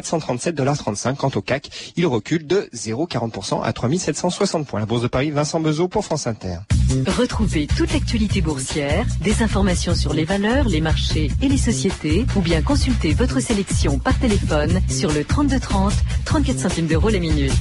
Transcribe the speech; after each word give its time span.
437,35$. 0.00 1.16
Quant 1.16 1.30
au 1.34 1.42
CAC, 1.42 1.70
il 1.96 2.06
recule 2.06 2.46
de 2.46 2.68
0,40% 2.74 3.62
à 3.62 3.72
3760 3.72 4.66
points. 4.66 4.80
La 4.80 4.86
Bourse 4.86 5.02
de 5.02 5.08
Paris, 5.08 5.30
Vincent 5.30 5.60
Bezot 5.60 5.88
pour 5.88 6.04
France 6.04 6.26
Inter. 6.26 6.58
Retrouvez 7.06 7.66
toute 7.66 7.92
l'actualité 7.92 8.40
boursière, 8.40 9.04
des 9.20 9.42
informations 9.42 9.94
sur 9.94 10.14
les 10.14 10.24
valeurs, 10.24 10.68
les 10.68 10.80
marchés 10.80 11.30
et 11.42 11.48
les 11.48 11.58
sociétés, 11.58 12.24
ou 12.34 12.40
bien 12.40 12.62
consultez 12.62 13.12
votre 13.12 13.40
sélection 13.40 13.98
par 13.98 14.18
téléphone 14.18 14.80
sur 14.88 15.12
le 15.12 15.24
3230, 15.24 15.92
34 16.24 16.58
centimes 16.58 16.86
d'euros 16.86 17.10
les 17.10 17.20
minutes. 17.20 17.52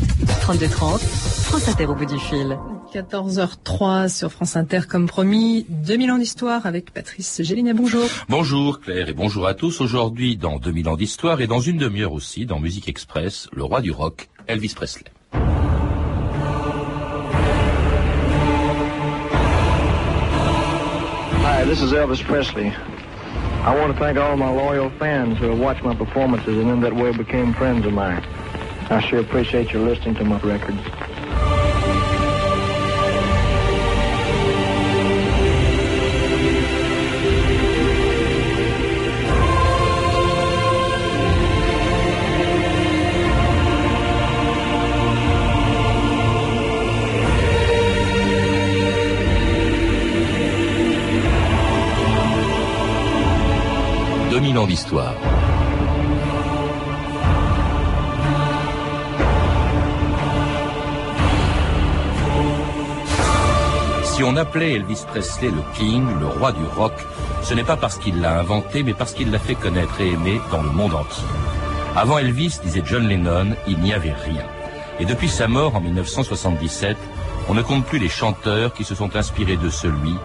3230, 0.41 1.01
France 1.01 1.67
Inter 1.67 1.85
au 1.87 1.95
bout 1.95 2.05
du 2.05 2.19
fil. 2.19 2.57
14h03 2.93 4.09
sur 4.09 4.31
France 4.31 4.55
Inter 4.55 4.81
comme 4.87 5.07
promis, 5.07 5.65
2000 5.69 6.11
ans 6.11 6.17
d'histoire 6.17 6.65
avec 6.65 6.91
Patrice 6.91 7.41
Gélinet. 7.43 7.73
Bonjour. 7.73 8.05
Bonjour 8.29 8.79
Claire 8.79 9.09
et 9.09 9.13
bonjour 9.13 9.47
à 9.47 9.53
tous. 9.53 9.81
Aujourd'hui 9.81 10.37
dans 10.37 10.57
2000 10.57 10.89
ans 10.89 10.95
d'histoire 10.95 11.41
et 11.41 11.47
dans 11.47 11.59
une 11.59 11.77
demi-heure 11.77 12.13
aussi 12.13 12.45
dans 12.45 12.59
Musique 12.59 12.87
Express, 12.87 13.49
le 13.53 13.63
roi 13.63 13.81
du 13.81 13.91
rock, 13.91 14.29
Elvis 14.47 14.73
Presley. 14.75 15.05
Hi, 21.43 21.65
this 21.65 21.81
is 21.81 21.93
Elvis 21.93 22.23
Presley. 22.23 22.71
I 23.63 23.75
want 23.75 23.91
to 23.91 23.99
thank 23.99 24.17
all 24.17 24.37
my 24.37 24.49
loyal 24.49 24.89
fans 24.97 25.37
who 25.39 25.49
have 25.49 25.59
watched 25.59 25.83
my 25.83 25.93
performances 25.93 26.57
and 26.57 26.69
in 26.69 26.79
that 26.81 26.95
way 26.95 27.11
became 27.11 27.53
friends 27.53 27.85
of 27.85 27.91
mine. 27.93 28.23
I 28.89 29.01
sure 29.01 29.19
appreciate 29.19 29.73
your 29.73 29.83
listening 29.83 30.15
to 30.15 30.23
my 30.23 30.39
records. 30.39 30.79
Appelait 64.37 64.73
Elvis 64.73 65.03
Presley 65.07 65.49
le 65.49 65.63
King, 65.75 66.05
le 66.19 66.27
roi 66.27 66.51
du 66.51 66.63
rock, 66.75 66.93
ce 67.43 67.53
n'est 67.53 67.63
pas 67.63 67.77
parce 67.77 67.97
qu'il 67.97 68.21
l'a 68.21 68.39
inventé, 68.39 68.83
mais 68.83 68.93
parce 68.93 69.13
qu'il 69.13 69.31
l'a 69.31 69.39
fait 69.39 69.55
connaître 69.55 69.99
et 70.01 70.11
aimer 70.11 70.39
dans 70.51 70.61
le 70.61 70.69
monde 70.69 70.93
entier. 70.93 71.23
Avant 71.95 72.17
Elvis, 72.17 72.59
disait 72.63 72.83
John 72.85 73.07
Lennon, 73.07 73.55
il 73.67 73.79
n'y 73.79 73.93
avait 73.93 74.13
rien. 74.13 74.43
Et 74.99 75.05
depuis 75.05 75.29
sa 75.29 75.47
mort 75.47 75.75
en 75.75 75.81
1977, 75.81 76.97
on 77.49 77.53
ne 77.53 77.61
compte 77.61 77.85
plus 77.85 77.99
les 77.99 78.09
chanteurs 78.09 78.73
qui 78.73 78.83
se 78.83 78.95
sont 78.95 79.15
inspirés 79.15 79.57
de 79.57 79.69
celui 79.69 80.15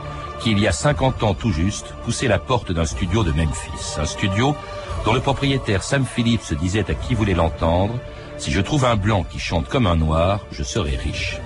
qui, 0.40 0.50
il 0.50 0.58
y 0.58 0.66
a 0.66 0.72
50 0.72 1.22
ans 1.22 1.34
tout 1.34 1.52
juste, 1.52 1.94
poussait 2.04 2.26
la 2.26 2.38
porte 2.38 2.72
d'un 2.72 2.84
studio 2.84 3.22
de 3.22 3.30
Memphis. 3.30 3.96
Un 3.98 4.04
studio 4.04 4.56
dont 5.04 5.12
le 5.12 5.20
propriétaire 5.20 5.84
Sam 5.84 6.04
Phillips 6.04 6.54
disait 6.54 6.90
à 6.90 6.94
qui 6.94 7.14
voulait 7.14 7.34
l'entendre, 7.34 7.94
si 8.38 8.50
je 8.50 8.60
trouve 8.60 8.84
un 8.84 8.96
blanc 8.96 9.22
qui 9.22 9.38
chante 9.38 9.68
comme 9.68 9.86
un 9.86 9.94
noir, 9.94 10.40
je 10.50 10.64
serai 10.64 10.96
riche. 10.96 11.38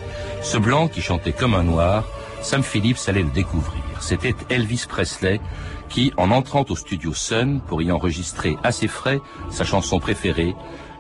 Ce 0.43 0.57
blanc 0.57 0.89
qui 0.89 1.03
chantait 1.03 1.33
comme 1.33 1.55
un 1.55 1.63
noir, 1.63 2.05
Sam 2.43 2.63
Phillips 2.63 3.09
allait 3.09 3.23
le 3.23 3.31
découvrir. 3.31 3.83
C'était 4.01 4.35
Elvis 4.51 4.87
Presley 4.89 5.41
qui, 5.89 6.13
en 6.17 6.31
entrant 6.31 6.65
au 6.69 6.77
studio 6.77 7.13
Sun 7.15 7.61
pour 7.61 7.83
y 7.83 7.91
enregistrer 7.91 8.57
à 8.63 8.73
ses 8.73 8.89
frais 8.89 9.21
sa 9.51 9.65
chanson 9.65 9.99
préférée, 9.99 10.55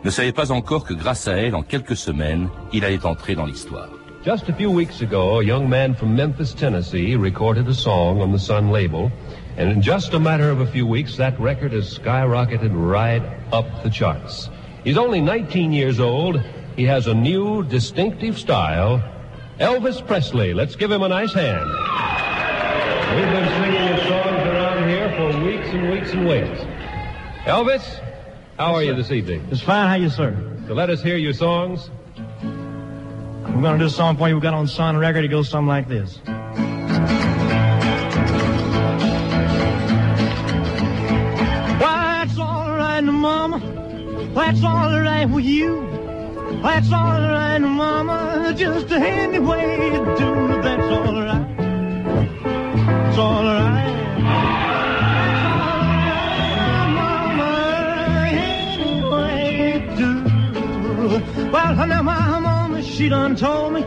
ne 0.04 0.10
savait 0.10 0.32
pas 0.32 0.52
encore 0.52 0.84
que 0.84 0.94
grâce 0.94 1.28
à 1.28 1.32
elle, 1.32 1.54
en 1.54 1.62
quelques 1.62 1.96
semaines, 1.96 2.48
il 2.72 2.84
allait 2.84 3.04
entrer 3.04 3.34
dans 3.34 3.46
l'histoire. 3.46 3.88
Just 4.24 4.48
a 4.48 4.52
few 4.52 4.70
weeks 4.70 5.02
ago, 5.02 5.40
a 5.40 5.44
young 5.44 5.68
man 5.68 5.94
from 5.94 6.14
Memphis, 6.14 6.52
Tennessee 6.52 7.14
recorded 7.14 7.68
a 7.68 7.74
song 7.74 8.20
on 8.20 8.32
the 8.32 8.38
Sun 8.38 8.72
label, 8.72 9.10
and 9.56 9.70
in 9.70 9.80
just 9.80 10.14
a 10.14 10.18
matter 10.18 10.50
of 10.50 10.60
a 10.60 10.66
few 10.66 10.84
weeks, 10.84 11.16
that 11.16 11.38
record 11.38 11.72
has 11.72 11.96
skyrocketed 11.96 12.72
right 12.74 13.22
up 13.52 13.66
the 13.84 13.90
charts. 13.90 14.50
He's 14.82 14.98
only 14.98 15.20
19 15.20 15.72
years 15.72 16.00
old. 16.00 16.40
He 16.76 16.84
has 16.84 17.06
a 17.06 17.14
new, 17.14 17.62
distinctive 17.62 18.36
style. 18.36 19.00
Elvis 19.58 20.06
Presley. 20.06 20.52
Let's 20.52 20.76
give 20.76 20.90
him 20.90 21.02
a 21.02 21.08
nice 21.08 21.32
hand. 21.32 21.64
We've 23.16 23.30
been 23.30 23.48
singing 23.62 23.94
his 23.94 24.02
songs 24.02 24.46
around 24.46 24.88
here 24.88 25.08
for 25.16 25.28
weeks 25.42 25.68
and 25.68 25.90
weeks 25.90 26.12
and 26.12 26.28
weeks. 26.28 26.60
Elvis, 27.46 28.02
how 28.58 28.74
are 28.74 28.82
you 28.82 28.94
this 28.94 29.10
evening? 29.10 29.46
It's 29.50 29.62
fine. 29.62 29.86
How 29.86 29.94
are 29.94 29.98
you, 29.98 30.10
sir? 30.10 30.36
So 30.66 30.74
let 30.74 30.90
us 30.90 31.02
hear 31.02 31.16
your 31.16 31.32
songs. 31.32 31.88
We're 32.42 33.62
going 33.62 33.78
to 33.78 33.78
do 33.78 33.86
a 33.86 33.90
song 33.90 34.18
for 34.18 34.28
you 34.28 34.34
we 34.34 34.42
got 34.42 34.52
on 34.52 34.66
Sun 34.66 34.98
Record. 34.98 35.24
It 35.24 35.28
goes 35.28 35.48
something 35.48 35.68
like 35.68 35.88
this. 35.88 36.20
That's 41.80 42.38
all 42.38 42.76
right, 42.76 43.00
Mama. 43.00 43.60
That's 44.34 44.62
all 44.62 45.00
right 45.00 45.24
with 45.24 45.46
you. 45.46 45.80
That's 46.62 46.92
all 46.92 47.20
right, 47.22 47.58
Mama. 47.58 48.15
Just 48.54 48.90
any 48.90 49.38
way 49.38 49.92
you 49.92 50.04
do. 50.16 50.62
That's 50.62 50.82
all 50.82 51.20
right. 51.20 51.46
It's 53.08 53.18
all 53.18 53.44
right. 53.44 53.76
Well, 61.52 61.86
now 61.86 62.02
my 62.02 62.38
mama, 62.40 62.82
she 62.82 63.08
done 63.08 63.36
told 63.36 63.74
me. 63.74 63.82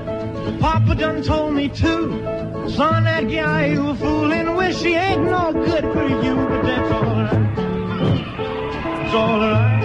Papa 0.60 0.96
done 0.96 1.24
told 1.24 1.54
me 1.56 1.70
too. 1.70 2.22
Son, 2.70 3.06
that 3.06 3.28
guy 3.30 3.68
you 3.68 3.90
a 3.90 3.96
fooling 3.96 4.56
with, 4.56 4.78
she 4.78 4.94
ain't 4.94 5.24
no 5.24 5.52
good 5.52 5.84
for 5.94 6.08
you, 6.24 6.36
but 6.36 6.62
that's 6.64 6.92
all 6.92 7.04
right. 7.04 7.56
It's 9.06 9.14
all 9.16 9.40
right. 9.40 9.79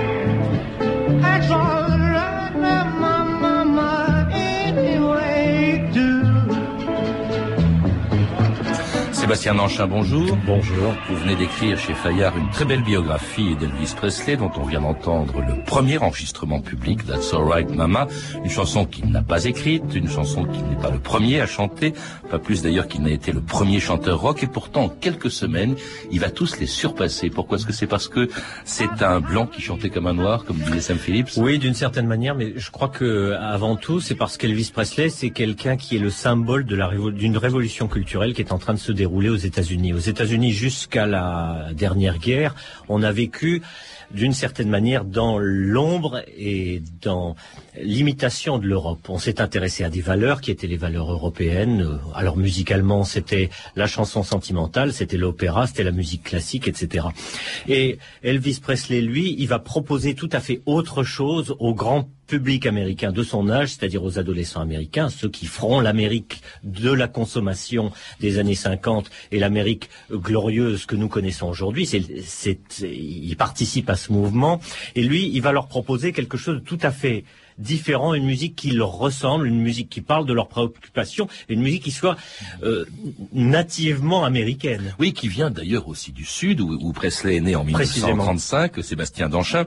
Sébastien 9.24 9.54
Nanchin, 9.54 9.86
bonjour. 9.86 10.36
Bonjour. 10.44 10.92
Vous 11.08 11.16
venez 11.16 11.34
d'écrire 11.34 11.78
chez 11.78 11.94
Fayard 11.94 12.36
une 12.36 12.50
très 12.50 12.66
belle 12.66 12.82
biographie 12.82 13.56
d'Elvis 13.56 13.94
Presley 13.96 14.36
dont 14.36 14.50
on 14.58 14.64
vient 14.64 14.82
d'entendre 14.82 15.40
le 15.40 15.64
premier 15.64 15.96
enregistrement 15.96 16.60
public 16.60 17.06
That's 17.06 17.32
Alright 17.32 17.70
Mama, 17.70 18.06
une 18.44 18.50
chanson 18.50 18.84
qu'il 18.84 19.06
n'a 19.10 19.22
pas 19.22 19.46
écrite, 19.46 19.94
une 19.94 20.10
chanson 20.10 20.44
qu'il 20.44 20.62
n'est 20.66 20.76
pas 20.76 20.90
le 20.90 20.98
premier 20.98 21.40
à 21.40 21.46
chanter, 21.46 21.94
pas 22.30 22.38
plus 22.38 22.60
d'ailleurs 22.60 22.86
qu'il 22.86 23.00
n'a 23.00 23.12
été 23.12 23.32
le 23.32 23.40
premier 23.40 23.80
chanteur 23.80 24.20
rock 24.20 24.42
et 24.42 24.46
pourtant 24.46 24.82
en 24.84 24.88
quelques 24.90 25.30
semaines, 25.30 25.74
il 26.12 26.20
va 26.20 26.28
tous 26.28 26.60
les 26.60 26.66
surpasser. 26.66 27.30
Pourquoi 27.30 27.56
Est-ce 27.56 27.64
que 27.66 27.72
c'est 27.72 27.86
parce 27.86 28.08
que 28.08 28.28
c'est 28.66 29.02
un 29.02 29.20
blanc 29.20 29.46
qui 29.46 29.62
chantait 29.62 29.88
comme 29.88 30.06
un 30.06 30.12
noir, 30.12 30.44
comme 30.44 30.58
disait 30.58 30.82
Sam 30.82 30.98
Phillips? 30.98 31.30
Oui, 31.38 31.58
d'une 31.58 31.72
certaine 31.72 32.06
manière, 32.06 32.34
mais 32.34 32.52
je 32.56 32.70
crois 32.70 32.88
que 32.88 33.32
avant 33.40 33.76
tout, 33.76 34.00
c'est 34.00 34.16
parce 34.16 34.36
qu'Elvis 34.36 34.70
Presley, 34.70 35.08
c'est 35.08 35.30
quelqu'un 35.30 35.78
qui 35.78 35.96
est 35.96 36.00
le 36.00 36.10
symbole 36.10 36.66
de 36.66 36.76
la 36.76 36.88
révo- 36.90 37.10
d'une 37.10 37.38
révolution 37.38 37.88
culturelle 37.88 38.34
qui 38.34 38.42
est 38.42 38.52
en 38.52 38.58
train 38.58 38.74
de 38.74 38.78
se 38.78 38.92
dérouler 38.92 39.13
aux 39.14 39.36
États-Unis. 39.36 39.92
Aux 39.92 39.98
États-Unis, 39.98 40.52
jusqu'à 40.52 41.06
la 41.06 41.68
dernière 41.72 42.18
guerre, 42.18 42.54
on 42.88 43.02
a 43.02 43.12
vécu 43.12 43.62
d'une 44.10 44.32
certaine 44.32 44.68
manière 44.68 45.04
dans 45.04 45.38
l'ombre 45.38 46.22
et 46.36 46.82
dans 47.02 47.34
l'imitation 47.80 48.58
de 48.58 48.66
l'Europe. 48.66 49.08
On 49.08 49.18
s'est 49.18 49.40
intéressé 49.40 49.82
à 49.82 49.90
des 49.90 50.00
valeurs 50.00 50.40
qui 50.40 50.50
étaient 50.50 50.66
les 50.66 50.76
valeurs 50.76 51.10
européennes. 51.10 51.98
Alors 52.14 52.36
musicalement, 52.36 53.04
c'était 53.04 53.50
la 53.76 53.86
chanson 53.86 54.22
sentimentale, 54.22 54.92
c'était 54.92 55.16
l'opéra, 55.16 55.66
c'était 55.66 55.84
la 55.84 55.90
musique 55.90 56.22
classique, 56.24 56.68
etc. 56.68 57.06
Et 57.68 57.98
Elvis 58.22 58.60
Presley, 58.62 59.00
lui, 59.00 59.34
il 59.38 59.48
va 59.48 59.58
proposer 59.58 60.14
tout 60.14 60.30
à 60.32 60.40
fait 60.40 60.62
autre 60.66 61.02
chose 61.02 61.56
au 61.58 61.74
grand 61.74 62.08
public 62.26 62.66
américain 62.66 63.12
de 63.12 63.22
son 63.22 63.48
âge, 63.50 63.70
c'est-à-dire 63.70 64.02
aux 64.02 64.18
adolescents 64.18 64.60
américains, 64.60 65.08
ceux 65.08 65.28
qui 65.28 65.46
feront 65.46 65.80
l'Amérique 65.80 66.40
de 66.62 66.90
la 66.90 67.08
consommation 67.08 67.92
des 68.20 68.38
années 68.38 68.54
50 68.54 69.10
et 69.32 69.38
l'Amérique 69.38 69.90
glorieuse 70.10 70.86
que 70.86 70.96
nous 70.96 71.08
connaissons 71.08 71.48
aujourd'hui. 71.48 71.86
C'est, 71.86 72.58
il 72.82 73.36
participe 73.36 73.90
à 73.90 73.96
ce 73.96 74.12
mouvement 74.12 74.60
et 74.94 75.02
lui, 75.02 75.30
il 75.32 75.40
va 75.40 75.52
leur 75.52 75.68
proposer 75.68 76.12
quelque 76.12 76.36
chose 76.36 76.56
de 76.56 76.60
tout 76.60 76.78
à 76.82 76.90
fait 76.90 77.24
différent, 77.58 78.14
une 78.14 78.24
musique 78.24 78.56
qui 78.56 78.70
leur 78.70 78.92
ressemble, 78.92 79.46
une 79.46 79.60
musique 79.60 79.88
qui 79.88 80.00
parle 80.00 80.26
de 80.26 80.32
leurs 80.32 80.48
préoccupations, 80.48 81.28
une 81.48 81.60
musique 81.60 81.84
qui 81.84 81.90
soit 81.92 82.16
euh, 82.62 82.84
nativement 83.32 84.24
américaine. 84.24 84.94
Oui, 84.98 85.12
qui 85.12 85.28
vient 85.28 85.50
d'ailleurs 85.50 85.88
aussi 85.88 86.12
du 86.12 86.24
Sud, 86.24 86.60
où, 86.60 86.76
où 86.80 86.92
Presley 86.92 87.36
est 87.36 87.40
né 87.40 87.54
en 87.54 87.64
Précisément. 87.64 88.24
1935, 88.24 88.82
Sébastien 88.82 89.28
Danchin. 89.28 89.66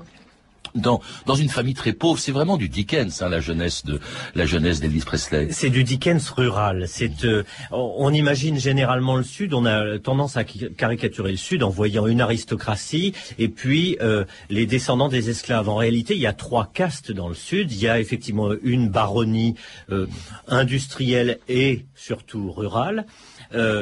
Dans 0.76 1.02
une 1.36 1.50
famille 1.50 1.74
très 1.74 1.94
pauvre. 1.94 2.20
C'est 2.20 2.32
vraiment 2.32 2.58
du 2.58 2.70
Dickens, 2.70 3.22
hein, 3.22 3.30
la 3.30 3.40
jeunesse 3.40 3.86
de 3.86 4.00
la 4.36 4.46
jeunesse 4.46 4.80
d'Elvis 4.80 5.02
Presley. 5.02 5.48
C'est 5.52 5.70
du 5.70 5.84
Dickens 5.84 6.30
rural. 6.30 6.86
Euh, 7.24 7.44
on 7.72 8.14
imagine 8.14 8.60
généralement 8.60 9.16
le 9.16 9.24
Sud. 9.24 9.54
On 9.54 9.66
a 9.66 10.00
tendance 10.00 10.38
à 10.38 10.44
caricaturer 10.44 11.32
le 11.32 11.38
Sud 11.38 11.64
en 11.64 11.70
voyant 11.70 12.08
une 12.08 12.22
aristocratie 12.22 13.14
et 13.38 13.50
puis 13.50 13.98
euh, 14.02 14.26
les 14.50 14.66
descendants 14.66 15.10
des 15.10 15.30
esclaves. 15.30 15.70
En 15.70 15.76
réalité, 15.76 16.16
il 16.16 16.22
y 16.22 16.28
a 16.28 16.34
trois 16.34 16.70
castes 16.74 17.12
dans 17.12 17.30
le 17.30 17.36
Sud. 17.36 17.72
Il 17.72 17.80
y 17.80 17.88
a 17.88 18.00
effectivement 18.00 18.50
une 18.64 18.90
baronnie 18.90 19.56
euh, 19.92 20.08
industrielle 20.48 21.40
et 21.48 21.86
surtout 21.96 22.52
rurale. 22.52 23.06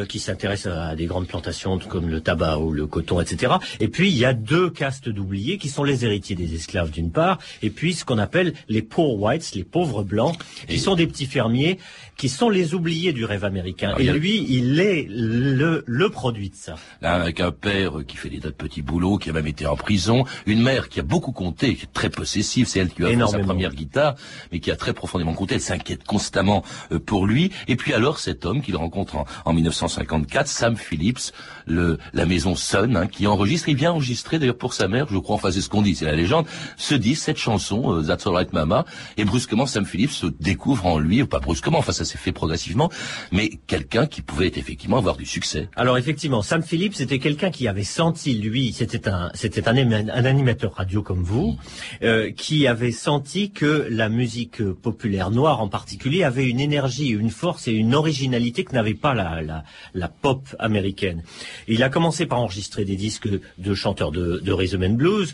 qui 0.08 0.20
s'intéresse 0.20 0.68
à 0.68 0.96
des 0.96 1.08
grandes 1.08 1.28
plantations 1.28 1.80
comme 1.80 2.08
le 2.08 2.22
tabac 2.22 2.60
ou 2.60 2.72
le 2.72 2.86
coton, 2.86 3.20
etc. 3.20 3.54
Et 3.80 3.88
puis 3.88 4.10
il 4.10 4.18
y 4.18 4.24
a 4.24 4.34
deux 4.34 4.70
castes 4.70 5.10
d'oubliés 5.10 5.58
qui 5.58 5.70
sont 5.70 5.84
les 5.84 6.06
héritiers 6.06 6.36
des 6.36 6.54
esclaves 6.54 6.75
d'une 6.84 7.12
part, 7.12 7.40
et 7.62 7.70
puis 7.70 7.94
ce 7.94 8.04
qu'on 8.06 8.18
appelle 8.18 8.54
les 8.68 8.82
poor 8.82 9.20
whites, 9.22 9.54
les 9.56 9.64
pauvres 9.64 10.04
blancs, 10.04 10.38
qui 10.68 10.76
Et- 10.76 10.78
sont 10.78 10.96
des 10.96 11.08
petits 11.08 11.26
fermiers, 11.26 11.80
qui 12.18 12.30
sont 12.30 12.50
les 12.50 12.74
oubliés 12.74 13.12
du 13.14 13.26
rêve 13.26 13.44
américain. 13.46 13.94
Et 13.98 14.10
a- 14.10 14.14
lui, 14.14 14.46
il 14.50 14.80
est 14.80 15.08
le, 15.10 15.84
le 15.86 16.10
produit 16.10 16.50
de 16.50 16.56
ça. 16.56 16.76
Là, 17.02 17.14
avec 17.16 17.40
un 17.40 17.52
père 17.52 17.94
qui 18.08 18.18
fait 18.18 18.30
des 18.30 18.40
tas 18.40 18.50
de 18.50 18.54
petits 18.54 18.82
boulots, 18.82 19.18
qui 19.18 19.30
a 19.30 19.34
même 19.34 19.48
été 19.48 19.66
en 19.66 19.76
prison, 19.76 20.24
une 20.46 20.62
mère 20.62 20.90
qui 20.90 21.00
a 21.00 21.04
beaucoup 21.04 21.32
compté, 21.32 21.76
qui 21.76 21.84
est 21.84 21.94
très 21.94 22.10
possessive, 22.10 22.68
c'est 22.68 22.80
elle 22.80 22.90
qui 22.90 23.04
a 23.04 23.08
fait 23.08 23.28
sa 23.28 23.40
première 23.40 23.74
guitare, 23.74 24.16
mais 24.52 24.60
qui 24.60 24.72
a 24.72 24.76
très 24.76 24.94
profondément 24.94 25.34
compté, 25.34 25.56
elle 25.56 25.62
s'inquiète 25.62 26.04
constamment 26.04 26.64
euh, 26.92 27.00
pour 27.00 27.26
lui. 27.28 27.52
Et 27.68 27.76
puis 27.76 27.94
alors 27.94 28.20
cet 28.20 28.46
homme 28.46 28.62
qu'il 28.62 28.76
rencontre 28.76 29.16
en, 29.18 29.26
en 29.46 29.54
1954, 29.54 30.48
Sam 30.48 30.78
Phillips, 30.78 31.32
le, 31.68 31.98
la 32.14 32.26
maison 32.26 32.56
Sun, 32.56 32.96
hein, 32.96 33.08
qui 33.08 33.28
enregistre, 33.28 33.70
il 33.70 33.76
vient 33.76 33.92
enregistrer 33.92 34.40
d'ailleurs 34.40 34.58
pour 34.58 34.74
sa 34.74 34.88
mère, 34.88 35.08
je 35.12 35.18
crois, 35.18 35.36
enfin 35.36 35.52
c'est 35.52 35.62
ce 35.62 35.70
qu'on 35.70 35.82
dit, 35.82 35.96
c'est 35.96 36.06
la 36.06 36.16
légende, 36.16 36.46
se 36.78 36.96
dit 36.96 37.16
cette 37.16 37.38
chanson, 37.38 37.94
euh, 37.94 38.04
That's 38.04 38.26
Alright 38.28 38.54
Mama, 38.54 38.86
et 39.18 39.26
brusquement 39.26 39.66
Sam 39.66 39.86
Phillips 39.86 40.12
se 40.12 40.28
découvre 40.40 40.86
en 40.86 41.00
lui, 41.00 41.22
ou 41.22 41.28
pas 41.28 41.40
brusquement, 41.40 41.80
enfin 41.80 41.92
ça 41.92 42.06
s'est 42.06 42.18
fait 42.18 42.32
progressivement, 42.32 42.90
mais 43.32 43.50
quelqu'un 43.68 44.08
qui 44.08 44.22
pouvait 44.22 44.52
effectivement 44.56 44.98
avoir 44.98 45.16
du 45.16 45.26
succès. 45.26 45.70
Alors 45.76 45.98
effectivement, 45.98 46.42
Sam 46.42 46.64
Phillips 46.64 46.96
c'était 46.96 47.20
quelqu'un 47.20 47.52
qui 47.52 47.68
avait 47.68 47.84
senti, 47.84 48.34
lui, 48.36 48.74
c'était 48.74 49.08
un, 49.08 49.32
c'était 49.34 49.68
un, 49.68 49.76
un 49.78 50.26
animateur 50.26 50.74
radio 50.76 51.02
comme 51.02 51.24
vous, 51.24 51.58
euh, 52.04 52.32
qui 52.32 52.68
avait 52.68 52.92
senti 52.92 53.52
que 53.52 53.88
la 53.90 54.10
musique 54.10 54.64
populaire 54.64 55.32
noire 55.32 55.62
en 55.62 55.68
particulier 55.68 56.24
avait 56.24 56.50
une 56.50 56.60
énergie, 56.60 57.10
une 57.10 57.30
force 57.30 57.68
et 57.68 57.72
une 57.72 57.96
originalité 57.96 58.64
que 58.64 58.74
n'avait 58.74 58.94
pas 58.94 59.14
la, 59.14 59.42
la, 59.42 59.64
la 59.94 60.08
pop 60.08 60.48
américaine. 60.60 61.24
Il 61.68 61.84
a 61.84 61.90
commencé 61.90 62.26
par 62.26 62.40
enregistrer 62.40 62.86
des 62.86 62.96
disques 62.96 63.28
de 63.28 63.74
chanteurs 63.74 64.12
de, 64.12 64.40
de 64.40 64.52
rhythm 64.52 64.84
and 64.84 64.96
blues. 64.96 65.34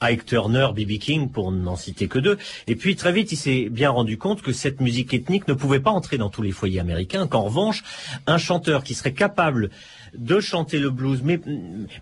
Ike 0.00 0.26
Turner, 0.26 0.68
B.B. 0.74 0.98
King, 0.98 1.30
pour 1.30 1.52
n'en 1.52 1.76
citer 1.76 2.08
que 2.08 2.18
deux. 2.18 2.38
Et 2.66 2.76
puis 2.76 2.96
très 2.96 3.12
vite, 3.12 3.32
il 3.32 3.36
s'est 3.36 3.68
bien 3.70 3.90
rendu 3.90 4.18
compte 4.18 4.42
que 4.42 4.52
cette 4.52 4.80
musique 4.80 5.14
ethnique 5.14 5.48
ne 5.48 5.54
pouvait 5.54 5.80
pas 5.80 5.90
entrer 5.90 6.18
dans 6.18 6.30
tous 6.30 6.42
les 6.42 6.52
foyers 6.52 6.80
américains, 6.80 7.26
qu'en 7.26 7.42
revanche, 7.42 7.84
un 8.26 8.38
chanteur 8.38 8.84
qui 8.84 8.94
serait 8.94 9.12
capable 9.12 9.70
de 10.16 10.40
chanter 10.40 10.78
le 10.78 10.90
blues, 10.90 11.20
mais, 11.22 11.40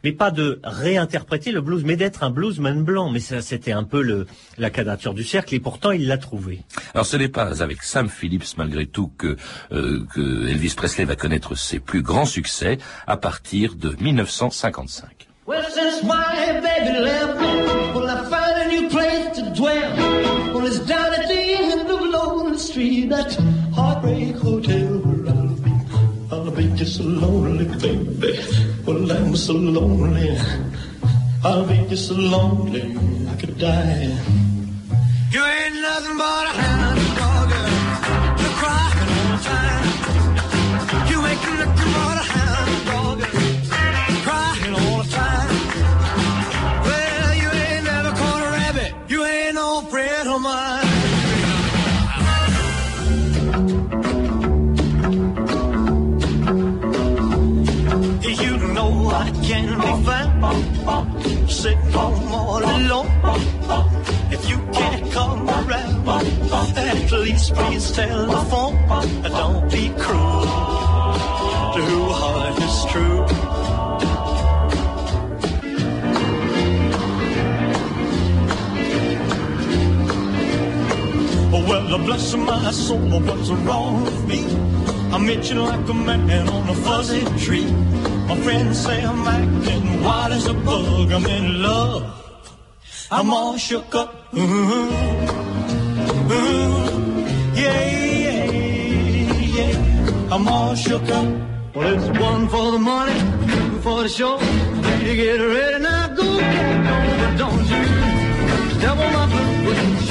mais 0.04 0.12
pas 0.12 0.30
de 0.30 0.60
réinterpréter 0.62 1.52
le 1.52 1.60
blues, 1.60 1.82
mais 1.84 1.96
d'être 1.96 2.22
un 2.22 2.30
bluesman 2.30 2.84
blanc. 2.84 3.10
Mais 3.10 3.20
ça, 3.20 3.42
c'était 3.42 3.72
un 3.72 3.84
peu 3.84 4.02
le, 4.02 4.26
la 4.58 4.70
quadrature 4.70 5.14
du 5.14 5.24
cercle, 5.24 5.54
et 5.54 5.60
pourtant, 5.60 5.90
il 5.90 6.06
l'a 6.06 6.18
trouvé. 6.18 6.60
Alors 6.94 7.06
ce 7.06 7.16
n'est 7.16 7.28
pas 7.28 7.62
avec 7.62 7.82
Sam 7.82 8.08
Phillips 8.08 8.56
malgré 8.56 8.86
tout 8.86 9.10
que, 9.18 9.36
euh, 9.72 10.04
que 10.14 10.48
Elvis 10.48 10.74
Presley 10.76 11.04
va 11.04 11.16
connaître 11.16 11.56
ses 11.56 11.80
plus 11.80 12.02
grands 12.02 12.26
succès 12.26 12.78
à 13.06 13.16
partir 13.16 13.74
de 13.74 13.96
1955. 14.00 15.28
Well, 15.46 15.62
since 15.70 16.02
my 16.02 16.58
baby 16.62 17.00
left, 17.00 17.38
well, 17.94 18.08
I 18.08 18.30
found 18.30 18.62
a 18.62 18.68
new 18.68 18.88
place 18.88 19.36
to 19.36 19.42
dwell. 19.54 20.54
Well, 20.54 20.66
it's 20.66 20.78
down 20.78 21.12
at 21.12 21.28
the 21.28 21.38
end 21.38 21.90
of 21.90 22.00
Lonely 22.00 22.56
Street, 22.56 23.10
that 23.10 23.34
heartbreak 23.74 24.36
hotel 24.36 25.00
where 25.04 25.34
I'll 25.34 25.48
be. 25.48 25.72
I'll 26.32 26.50
be 26.50 26.74
just 26.78 26.96
so 26.96 27.04
lonely, 27.04 27.66
baby. 27.76 28.40
Well, 28.86 29.12
I'm 29.12 29.36
so 29.36 29.52
lonely. 29.52 30.34
I'll 31.44 31.66
be 31.66 31.76
just 31.90 32.08
so 32.08 32.14
lonely, 32.14 32.96
I 33.28 33.36
could 33.36 33.58
die. 33.58 34.16
You 35.30 35.44
ain't 35.44 35.74
nothing 35.74 36.16
but 36.16 36.46
a 36.46 36.52
hound 36.58 36.93
at 67.50 67.56
least 67.70 67.92
please 67.92 67.92
telephone. 67.92 68.76
Uh, 68.88 69.28
don't 69.28 69.70
be 69.70 69.88
cruel 69.98 70.44
to 71.74 71.80
who 71.88 72.04
heart 72.12 72.58
is 72.62 72.84
true. 72.92 73.24
Well, 81.68 81.98
bless 81.98 82.34
my 82.34 82.70
soul, 82.72 83.20
what's 83.20 83.50
wrong 83.50 84.04
with 84.04 84.26
me? 84.26 84.44
I'm 85.12 85.28
itching 85.28 85.58
like 85.58 85.88
a 85.88 85.94
man 85.94 86.48
on 86.48 86.68
a 86.68 86.74
fuzzy 86.74 87.24
tree. 87.44 87.70
My 88.28 88.36
friends 88.40 88.80
say 88.80 89.02
I'm 89.02 89.26
acting 89.26 90.02
wild 90.02 90.32
as 90.32 90.46
a 90.46 90.54
bug. 90.54 91.12
I'm 91.12 91.26
in 91.26 91.62
love. 91.62 92.02
I'm 93.10 93.32
all 93.32 93.56
shook 93.56 93.94
up. 93.94 94.34
Ooh, 94.34 95.13
I'm 100.34 100.48
all 100.48 100.74
shook 100.74 101.08
up. 101.10 101.28
Well, 101.76 101.94
it's 101.94 102.08
one 102.18 102.48
for 102.48 102.72
the 102.72 102.78
money, 102.80 103.16
two 103.52 103.78
for 103.82 104.02
the 104.02 104.08
show. 104.08 104.40
You 105.06 105.14
get 105.14 105.38
ready 105.38 105.78
now, 105.80 106.08
go 106.08 106.24
get 106.40 106.86
on, 106.94 107.18
but 107.20 107.36
don't 107.38 107.66
you 107.72 107.84
double 108.82 109.10
my 109.16 109.26
blues. 109.30 110.08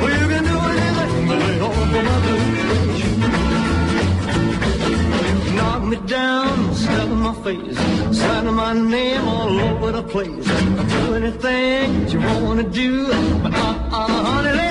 Well, 0.00 0.12
you 0.20 0.26
can 0.32 0.44
do 0.44 0.56
anything 0.72 1.26
but 1.28 1.38
lay 1.38 1.58
off 1.66 1.78
of 1.78 1.88
my 2.10 2.18
blues. 2.24 3.00
Knock 5.56 5.82
me 5.84 5.96
down, 6.06 6.74
step 6.74 7.08
in 7.08 7.20
my 7.28 7.34
face, 7.44 7.78
signing 8.18 8.54
my 8.54 8.72
name 8.74 9.26
all 9.26 9.58
over 9.58 9.90
the 9.90 10.02
place. 10.02 10.46
Do 10.92 11.14
anything 11.14 12.08
you 12.10 12.20
wanna 12.20 12.64
do, 12.64 13.08
but 13.42 13.54
uh, 13.54 13.88
uh, 13.90 14.24
honey, 14.26 14.52
lay 14.52 14.68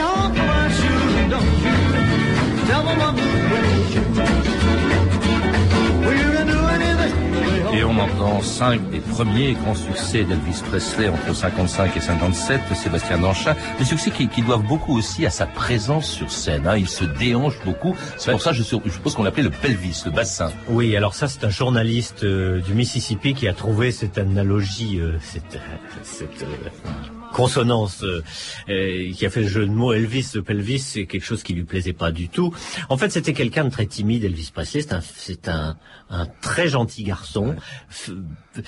entend 8.01 8.41
cinq 8.41 8.89
des 8.89 8.99
premiers 8.99 9.53
grands 9.53 9.75
succès 9.75 10.23
d'Elvis 10.23 10.61
Presley 10.69 11.07
entre 11.09 11.35
55 11.35 11.95
et 11.95 11.99
57 11.99 12.61
de 12.69 12.75
Sébastien 12.75 13.17
Danchin. 13.19 13.55
Des 13.77 13.85
succès 13.85 14.11
qui, 14.11 14.41
doivent 14.41 14.63
beaucoup 14.63 14.97
aussi 14.97 15.25
à 15.25 15.29
sa 15.29 15.45
présence 15.45 16.09
sur 16.09 16.31
scène. 16.31 16.67
Hein. 16.67 16.77
Il 16.77 16.87
se 16.87 17.03
déhanche 17.03 17.63
beaucoup. 17.63 17.95
C'est 18.17 18.31
pour 18.31 18.41
ça, 18.41 18.53
je, 18.53 18.63
suppose 18.63 19.15
qu'on 19.15 19.23
l'appelait 19.23 19.43
le 19.43 19.51
pelvis, 19.51 20.01
le 20.05 20.11
bassin. 20.11 20.51
Oui, 20.69 20.95
alors 20.95 21.13
ça, 21.13 21.27
c'est 21.27 21.43
un 21.43 21.49
journaliste 21.49 22.23
euh, 22.23 22.59
du 22.61 22.73
Mississippi 22.73 23.33
qui 23.33 23.47
a 23.47 23.53
trouvé 23.53 23.91
cette 23.91 24.17
analogie, 24.17 24.99
euh, 24.99 25.17
cette, 25.21 25.59
cette 26.03 26.43
euh, 26.43 27.20
consonance, 27.31 28.03
euh, 28.03 28.21
euh, 28.69 29.11
qui 29.13 29.25
a 29.25 29.29
fait 29.29 29.41
le 29.41 29.47
jeu 29.47 29.65
de 29.65 29.71
mots 29.71 29.93
Elvis, 29.93 30.31
le 30.35 30.43
pelvis, 30.43 30.79
c'est 30.79 31.05
quelque 31.05 31.23
chose 31.25 31.43
qui 31.43 31.53
lui 31.53 31.63
plaisait 31.63 31.93
pas 31.93 32.11
du 32.11 32.29
tout. 32.29 32.53
En 32.89 32.97
fait, 32.97 33.09
c'était 33.09 33.33
quelqu'un 33.33 33.65
de 33.65 33.69
très 33.69 33.85
timide, 33.85 34.23
Elvis 34.23 34.51
Presley. 34.53 34.81
C'est 34.81 34.93
un, 34.93 35.01
c'est 35.01 35.47
un, 35.47 35.77
un 36.09 36.25
très 36.41 36.67
gentil 36.67 37.03
garçon, 37.03 37.55
f- 37.91 38.13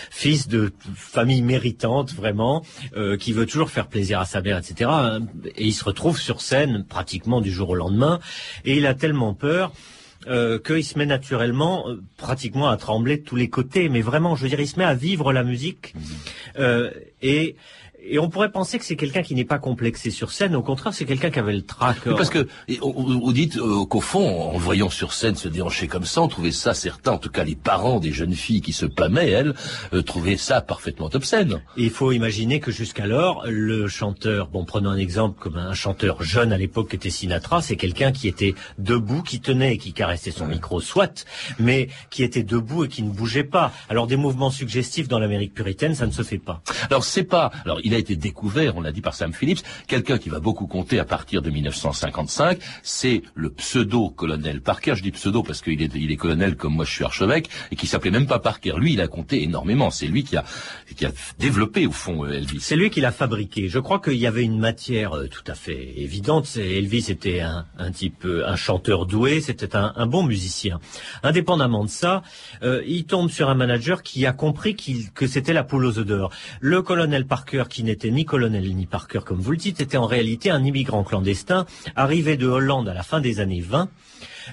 fils 0.09 0.47
de 0.47 0.71
famille 0.95 1.41
méritante, 1.41 2.13
vraiment, 2.13 2.63
euh, 2.95 3.17
qui 3.17 3.33
veut 3.33 3.45
toujours 3.45 3.69
faire 3.69 3.87
plaisir 3.87 4.19
à 4.19 4.25
sa 4.25 4.41
mère, 4.41 4.57
etc. 4.57 4.89
Et 5.55 5.65
il 5.65 5.73
se 5.73 5.83
retrouve 5.83 6.19
sur 6.19 6.41
scène 6.41 6.85
pratiquement 6.87 7.41
du 7.41 7.51
jour 7.51 7.69
au 7.69 7.75
lendemain, 7.75 8.19
et 8.65 8.77
il 8.77 8.85
a 8.87 8.93
tellement 8.93 9.33
peur 9.33 9.73
euh, 10.27 10.57
qu'il 10.57 10.85
se 10.85 10.97
met 10.97 11.05
naturellement 11.05 11.89
euh, 11.89 12.01
pratiquement 12.15 12.69
à 12.69 12.77
trembler 12.77 13.17
de 13.17 13.23
tous 13.23 13.35
les 13.35 13.49
côtés, 13.49 13.89
mais 13.89 14.01
vraiment, 14.01 14.37
je 14.37 14.43
veux 14.43 14.49
dire, 14.49 14.61
il 14.61 14.67
se 14.67 14.79
met 14.79 14.85
à 14.85 14.93
vivre 14.95 15.33
la 15.33 15.43
musique 15.43 15.93
euh, 16.57 16.91
et 17.21 17.57
et 18.05 18.19
on 18.19 18.29
pourrait 18.29 18.51
penser 18.51 18.79
que 18.79 18.85
c'est 18.85 18.95
quelqu'un 18.95 19.21
qui 19.21 19.33
n'est 19.33 19.45
pas 19.45 19.59
complexé 19.59 20.11
sur 20.11 20.31
scène. 20.31 20.55
Au 20.55 20.61
contraire, 20.61 20.93
c'est 20.93 21.05
quelqu'un 21.05 21.31
qui 21.31 21.39
avait 21.39 21.53
le 21.53 21.61
trac. 21.61 21.97
parce 22.03 22.29
que 22.29 22.47
vous 22.81 23.33
dites 23.33 23.57
euh, 23.57 23.85
qu'au 23.85 24.01
fond, 24.01 24.51
en 24.53 24.57
voyant 24.57 24.89
sur 24.89 25.13
scène 25.13 25.35
se 25.35 25.47
déhancher 25.47 25.87
comme 25.87 26.05
ça, 26.05 26.21
on 26.21 26.27
trouvait 26.27 26.51
ça 26.51 26.73
certains, 26.73 27.13
en 27.13 27.17
tout 27.17 27.29
cas 27.29 27.43
les 27.43 27.55
parents 27.55 27.99
des 27.99 28.11
jeunes 28.11 28.33
filles 28.33 28.61
qui 28.61 28.73
se 28.73 28.85
pâmaient, 28.85 29.29
elles, 29.29 29.53
euh, 29.93 30.01
trouvaient 30.01 30.37
ça 30.37 30.61
parfaitement 30.61 31.09
obscène. 31.13 31.61
il 31.77 31.89
faut 31.89 32.11
imaginer 32.11 32.59
que 32.59 32.71
jusqu'alors, 32.71 33.45
le 33.47 33.87
chanteur, 33.87 34.47
bon, 34.47 34.65
prenons 34.65 34.89
un 34.89 34.97
exemple 34.97 35.39
comme 35.39 35.57
un 35.57 35.73
chanteur 35.73 36.21
jeune 36.23 36.51
à 36.51 36.57
l'époque 36.57 36.89
qui 36.89 36.97
était 36.97 37.09
Sinatra, 37.09 37.61
c'est 37.61 37.77
quelqu'un 37.77 38.11
qui 38.11 38.27
était 38.27 38.53
debout, 38.79 39.21
qui 39.21 39.39
tenait 39.39 39.75
et 39.75 39.77
qui 39.77 39.93
caressait 39.93 40.31
son 40.31 40.47
micro, 40.47 40.81
soit, 40.81 41.25
mais 41.57 41.87
qui 42.09 42.23
était 42.23 42.43
debout 42.43 42.85
et 42.85 42.87
qui 42.89 43.03
ne 43.03 43.11
bougeait 43.11 43.43
pas. 43.43 43.71
Alors 43.87 44.07
des 44.07 44.17
mouvements 44.17 44.51
suggestifs 44.51 45.07
dans 45.07 45.19
l'Amérique 45.19 45.53
puritaine, 45.53 45.95
ça 45.95 46.05
ne 46.05 46.11
se 46.11 46.23
fait 46.23 46.37
pas. 46.37 46.61
Alors 46.89 47.03
c'est 47.05 47.23
pas, 47.23 47.51
alors 47.63 47.79
il 47.83 47.92
a 47.95 47.97
été 47.97 48.15
découvert, 48.15 48.77
on 48.77 48.81
l'a 48.81 48.91
dit 48.91 49.01
par 49.01 49.13
Sam 49.13 49.33
Phillips, 49.33 49.61
quelqu'un 49.87 50.17
qui 50.17 50.29
va 50.29 50.39
beaucoup 50.39 50.67
compter 50.67 50.99
à 50.99 51.05
partir 51.05 51.41
de 51.41 51.49
1955, 51.49 52.59
c'est 52.81 53.21
le 53.35 53.49
pseudo-colonel 53.51 54.61
Parker. 54.61 54.95
Je 54.95 55.03
dis 55.03 55.11
pseudo 55.11 55.43
parce 55.43 55.61
qu'il 55.61 55.81
est, 55.81 55.93
il 55.95 56.11
est 56.11 56.15
colonel 56.15 56.55
comme 56.55 56.75
moi 56.75 56.85
je 56.85 56.91
suis 56.91 57.03
archevêque, 57.03 57.49
et 57.71 57.75
qui 57.75 57.87
s'appelait 57.87 58.11
même 58.11 58.27
pas 58.27 58.39
Parker. 58.39 58.73
Lui, 58.77 58.93
il 58.93 59.01
a 59.01 59.07
compté 59.07 59.43
énormément. 59.43 59.89
C'est 59.89 60.07
lui 60.07 60.23
qui 60.23 60.37
a, 60.37 60.43
qui 60.95 61.05
a 61.05 61.11
développé, 61.39 61.87
au 61.87 61.91
fond, 61.91 62.25
euh, 62.25 62.31
Elvis. 62.31 62.59
C'est 62.61 62.75
lui 62.75 62.89
qui 62.89 63.01
l'a 63.01 63.11
fabriqué. 63.11 63.69
Je 63.69 63.79
crois 63.79 63.99
qu'il 63.99 64.15
y 64.15 64.27
avait 64.27 64.43
une 64.43 64.59
matière 64.59 65.13
euh, 65.13 65.27
tout 65.27 65.43
à 65.47 65.55
fait 65.55 65.93
évidente. 65.97 66.47
Elvis 66.57 67.05
était 67.09 67.41
un, 67.41 67.65
un 67.77 67.91
type, 67.91 68.25
euh, 68.25 68.47
un 68.47 68.55
chanteur 68.55 69.05
doué, 69.05 69.41
c'était 69.41 69.75
un, 69.75 70.05
bon 70.05 70.23
musicien. 70.23 70.79
Indépendamment 71.23 71.83
de 71.83 71.89
ça, 71.89 72.23
il 72.61 73.05
tombe 73.05 73.29
sur 73.29 73.49
un 73.49 73.55
manager 73.55 74.03
qui 74.03 74.25
a 74.25 74.33
compris 74.33 74.75
que 74.75 75.27
c'était 75.27 75.53
la 75.53 75.63
poule 75.63 75.85
aux 75.85 76.03
d'or. 76.03 76.31
Le 76.59 76.81
colonel 76.81 77.25
Parker, 77.25 77.63
qui 77.69 77.82
n'était 77.83 78.11
ni 78.11 78.25
colonel 78.25 78.75
ni 78.75 78.85
Parker, 78.85 79.19
comme 79.25 79.39
vous 79.39 79.51
le 79.51 79.57
dites, 79.57 79.81
était 79.81 79.97
en 79.97 80.05
réalité 80.05 80.49
un 80.49 80.63
immigrant 80.63 81.03
clandestin 81.03 81.65
arrivé 81.95 82.37
de 82.37 82.47
Hollande 82.47 82.89
à 82.89 82.93
la 82.93 83.03
fin 83.03 83.19
des 83.19 83.39
années 83.39 83.61
20. 83.61 83.89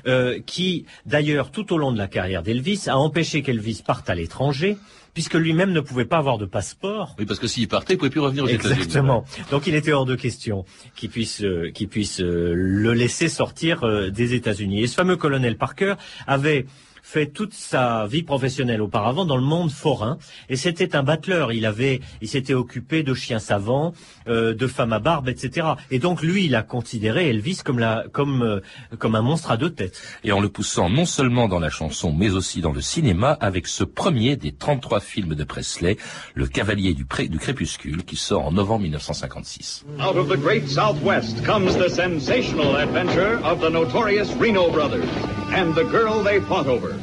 Euh, 0.07 0.39
qui, 0.47 0.87
d'ailleurs, 1.05 1.51
tout 1.51 1.73
au 1.73 1.79
long 1.79 1.91
de 1.91 1.99
la 1.99 2.07
carrière 2.07 2.45
d'Elvis, 2.45 2.85
a 2.87 2.97
empêché 2.97 3.43
qu'Elvis 3.43 3.83
parte 3.85 4.09
à 4.09 4.15
l'étranger, 4.15 4.77
puisque 5.15 5.35
lui-même 5.35 5.73
ne 5.73 5.81
pouvait 5.81 6.05
pas 6.05 6.19
avoir 6.19 6.39
de 6.39 6.47
passeport. 6.47 7.15
Oui, 7.19 7.27
parce 7.27 7.41
que 7.41 7.47
s'il 7.47 7.69
partait, 7.69 7.95
il 7.95 7.97
pouvait 7.97 8.11
plus 8.11 8.21
revenir 8.21 8.45
aux 8.45 8.49
États-Unis. 8.49 8.83
Exactement. 8.83 9.25
Donc 9.51 9.67
il 9.67 9.75
était 9.75 9.93
hors 9.93 10.07
de 10.07 10.15
question 10.15 10.65
qu'il 10.95 11.11
puisse, 11.11 11.43
euh, 11.43 11.71
qu'il 11.73 11.89
puisse 11.89 12.21
euh, 12.21 12.53
le 12.55 12.93
laisser 12.93 13.29
sortir 13.29 13.85
euh, 13.85 14.11
des 14.11 14.35
États-Unis. 14.35 14.83
Et 14.83 14.87
ce 14.87 14.95
fameux 14.95 15.17
colonel 15.17 15.57
Parker 15.57 15.95
avait 16.27 16.67
fait 17.11 17.27
toute 17.27 17.55
sa 17.55 18.07
vie 18.07 18.23
professionnelle 18.23 18.81
auparavant 18.81 19.25
dans 19.25 19.37
le 19.37 19.43
monde 19.43 19.73
forain 19.73 20.19
et 20.49 20.55
c'était 20.55 20.95
un 20.95 21.03
battleur. 21.03 21.53
Il 21.53 21.67
avait, 21.67 22.01
il 22.23 22.29
s'était 22.29 22.55
occupé 22.55 23.03
de 23.03 23.15
chiens 23.15 23.41
savants, 23.41 23.93
euh, 24.29 24.55
de 24.55 24.67
femmes 24.69 24.93
à 24.93 25.01
barbe, 25.01 25.29
etc. 25.29 25.67
Et 25.91 25.99
donc 25.99 26.23
lui, 26.23 26.45
il 26.45 26.55
a 26.55 26.63
considéré 26.63 27.29
Elvis 27.29 27.63
comme 27.65 27.81
la, 27.81 28.05
comme 28.13 28.43
euh, 28.43 28.61
comme 28.99 29.17
un 29.17 29.23
monstre 29.23 29.51
à 29.51 29.57
deux 29.57 29.71
têtes. 29.71 30.01
Et 30.23 30.31
en 30.31 30.41
le 30.41 30.49
poussant 30.49 30.89
non 30.89 31.05
seulement 31.05 31.49
dans 31.49 31.59
la 31.59 31.69
chanson, 31.69 32.13
mais 32.13 32.31
aussi 32.31 32.61
dans 32.61 32.73
le 32.73 32.81
cinéma, 32.81 33.37
avec 33.41 33.67
ce 33.67 33.83
premier 33.83 34.37
des 34.37 34.53
33 34.53 35.01
films 35.01 35.35
de 35.35 35.43
Presley, 35.45 35.97
Le 36.35 36.47
Cavalier 36.47 36.95
du, 36.95 37.05
Pré 37.05 37.27
du 37.27 37.39
Crépuscule, 37.39 38.05
qui 38.05 38.17
sort 38.17 38.47
en 38.47 38.53
novembre 38.53 38.83
1956. 38.83 39.85
Out 39.99 40.17
of 40.17 40.29
the 40.29 40.39
great 40.39 40.69
Southwest 40.69 41.45
comes 41.45 41.77
the 41.77 41.89
sensational 41.89 42.77
adventure 42.77 43.41
of 43.43 43.61
the 43.61 43.71
notorious 43.71 44.33
Reno 44.39 44.71
brothers 44.71 45.09
and 45.53 45.75
the 45.75 45.85
girl 45.91 46.23
they 46.23 46.39
fought 46.41 46.69
over. 46.69 47.00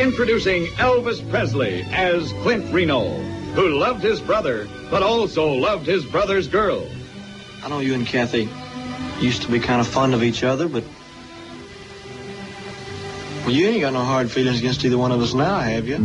Introducing 0.00 0.66
Elvis 0.74 1.28
Presley 1.30 1.82
as 1.92 2.32
Clint 2.42 2.72
Reno, 2.72 3.04
who 3.54 3.68
loved 3.78 4.02
his 4.02 4.20
brother, 4.20 4.68
but 4.90 5.02
also 5.02 5.52
loved 5.52 5.86
his 5.86 6.04
brother's 6.04 6.48
girl. 6.48 6.86
I 7.62 7.68
know 7.68 7.78
you 7.78 7.94
and 7.94 8.04
Kathy 8.04 8.48
used 9.20 9.42
to 9.42 9.50
be 9.50 9.60
kind 9.60 9.80
of 9.80 9.86
fond 9.86 10.12
of 10.14 10.22
each 10.22 10.42
other, 10.42 10.68
but. 10.68 10.82
Well, 13.42 13.52
you 13.52 13.68
ain't 13.68 13.82
got 13.82 13.92
no 13.92 14.02
hard 14.02 14.30
feelings 14.30 14.58
against 14.58 14.84
either 14.84 14.98
one 14.98 15.12
of 15.12 15.22
us 15.22 15.32
now, 15.32 15.60
have 15.60 15.86
you? 15.86 15.98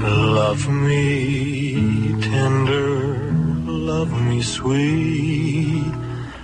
Love 0.00 0.68
me 0.68 2.20
tender, 2.22 3.32
love 3.66 4.20
me 4.20 4.42
sweet, 4.42 5.92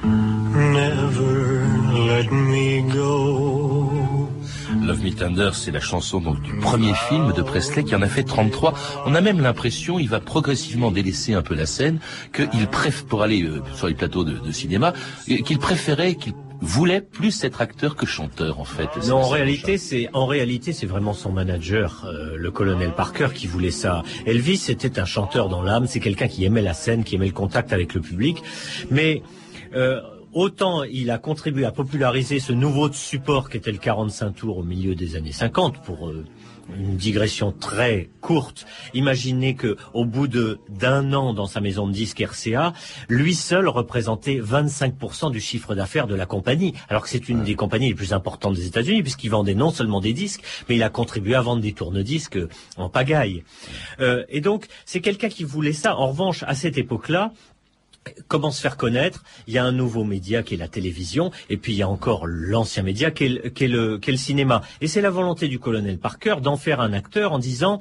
never 0.05 1.67
let 1.93 2.31
me 2.31 2.83
go. 2.93 3.78
Love 4.89 5.05
Me 5.05 5.11
Tender, 5.11 5.51
c'est 5.53 5.71
la 5.71 5.81
chanson 5.81 6.19
donc 6.19 6.41
du 6.41 6.55
premier 6.55 6.95
film 6.95 7.35
de 7.35 7.43
Presley 7.43 7.85
qui 7.85 7.95
en 7.95 8.01
a 8.01 8.07
fait 8.07 8.23
33. 8.23 8.73
On 9.05 9.15
a 9.15 9.21
même 9.21 9.39
l'impression, 9.39 9.99
il 9.99 10.09
va 10.09 10.19
progressivement 10.19 10.91
délaisser 10.91 11.35
un 11.35 11.43
peu 11.43 11.55
la 11.55 11.67
scène, 11.67 11.99
qu'il 12.33 12.67
préfère, 12.69 13.05
pour 13.05 13.23
aller 13.23 13.43
euh, 13.43 13.61
sur 13.75 13.87
les 13.87 13.93
plateaux 13.93 14.25
de, 14.25 14.39
de 14.39 14.51
cinéma, 14.51 14.95
euh, 15.31 15.37
qu'il 15.45 15.59
préférait, 15.59 16.15
qu'il 16.15 16.33
voulait 16.63 17.03
plus 17.03 17.45
être 17.45 17.61
acteur 17.61 17.97
que 17.97 18.07
chanteur 18.07 18.61
en 18.61 18.65
fait. 18.65 18.89
Non, 19.07 19.17
en 19.17 19.29
réalité, 19.29 19.77
c'est 19.77 20.09
en 20.15 20.25
réalité 20.25 20.73
c'est 20.73 20.87
vraiment 20.87 21.13
son 21.13 21.33
manager, 21.33 22.07
euh, 22.07 22.37
le 22.39 22.51
colonel 22.51 22.93
Parker, 22.95 23.29
qui 23.35 23.47
voulait 23.47 23.71
ça. 23.71 24.03
Elvis 24.25 24.57
c'était 24.57 24.99
un 24.99 25.05
chanteur 25.05 25.51
dans 25.51 25.61
l'âme, 25.61 25.87
c'est 25.87 26.01
quelqu'un 26.01 26.29
qui 26.29 26.47
aimait 26.47 26.63
la 26.63 26.73
scène, 26.73 27.05
qui 27.05 27.17
aimait 27.17 27.27
le 27.27 27.33
contact 27.33 27.75
avec 27.75 27.93
le 27.93 28.01
public, 28.01 28.43
mais 28.91 29.23
euh, 29.75 30.01
autant 30.33 30.83
il 30.85 31.11
a 31.11 31.19
contribué 31.19 31.65
à 31.65 31.73
populariser 31.73 32.41
ce 32.41 32.53
nouveau 32.53 32.93
support 32.93 33.49
qu'était 33.49 33.73
le 33.73 33.79
45 33.79 34.33
tours 34.33 34.59
au 34.59 34.63
milieu 34.63 34.95
des 34.95 35.17
années 35.17 35.33
50 35.33 35.83
pour 35.83 36.09
euh, 36.09 36.25
une 36.77 36.97
digression 36.97 37.53
très 37.53 38.11
courte. 38.21 38.67
Imaginez 38.95 39.55
que 39.55 39.77
au 39.95 40.05
bout 40.05 40.29
de 40.29 40.59
d'un 40.69 41.13
an 41.13 41.33
dans 41.33 41.47
sa 41.47 41.61
maison 41.61 41.87
de 41.87 41.93
disques 41.93 42.21
RCA, 42.21 42.73
lui 43.09 43.35
seul 43.35 43.69
représentait 43.69 44.39
25% 44.39 45.31
du 45.31 45.41
chiffre 45.41 45.75
d'affaires 45.75 46.07
de 46.07 46.15
la 46.15 46.27
compagnie, 46.27 46.75
alors 46.89 47.03
que 47.03 47.09
c'est 47.09 47.29
une 47.29 47.43
des 47.43 47.55
compagnies 47.55 47.89
les 47.89 47.95
plus 47.95 48.13
importantes 48.13 48.55
des 48.55 48.67
États-Unis 48.67 49.03
puisqu'il 49.03 49.31
vendait 49.31 49.55
non 49.55 49.71
seulement 49.71 50.01
des 50.01 50.13
disques, 50.13 50.43
mais 50.69 50.77
il 50.77 50.83
a 50.83 50.91
contribué 50.91 51.35
à 51.35 51.41
vendre 51.41 51.63
des 51.63 51.73
tourne-disques 51.73 52.39
en 52.77 52.89
pagaille. 52.89 53.45
Euh, 54.01 54.25
et 54.29 54.41
donc 54.41 54.67
c'est 54.85 55.01
quelqu'un 55.01 55.29
qui 55.29 55.45
voulait 55.45 55.73
ça. 55.73 55.97
En 55.97 56.09
revanche, 56.09 56.45
à 56.47 56.55
cette 56.55 56.79
époque-là, 56.79 57.33
comment 58.27 58.51
se 58.51 58.61
faire 58.61 58.77
connaître 58.77 59.25
Il 59.47 59.55
y 59.55 59.59
a 59.59 59.65
un 59.65 59.73
nouveau 59.73 60.05
média 60.05 60.43
qui 60.43 60.55
est 60.55 60.59
la 60.59 60.69
télévision, 60.69 61.31
et 61.51 61.57
puis 61.57 61.73
il 61.73 61.77
y 61.77 61.83
a 61.83 61.89
encore 61.89 62.27
l'ancien 62.27 62.83
média 62.83 63.11
qui 63.11 63.25
est, 63.25 63.69
le, 63.69 64.01
le, 64.05 64.17
cinéma. 64.17 64.63
Et 64.81 64.89
c'est 64.89 65.01
la 65.01 65.11
volonté 65.11 65.49
du 65.49 65.59
colonel 65.59 65.99
Parker 65.99 66.37
d'en 66.43 66.57
faire 66.57 66.81
un 66.81 66.93
acteur 66.93 67.33
en 67.33 67.39
disant 67.39 67.81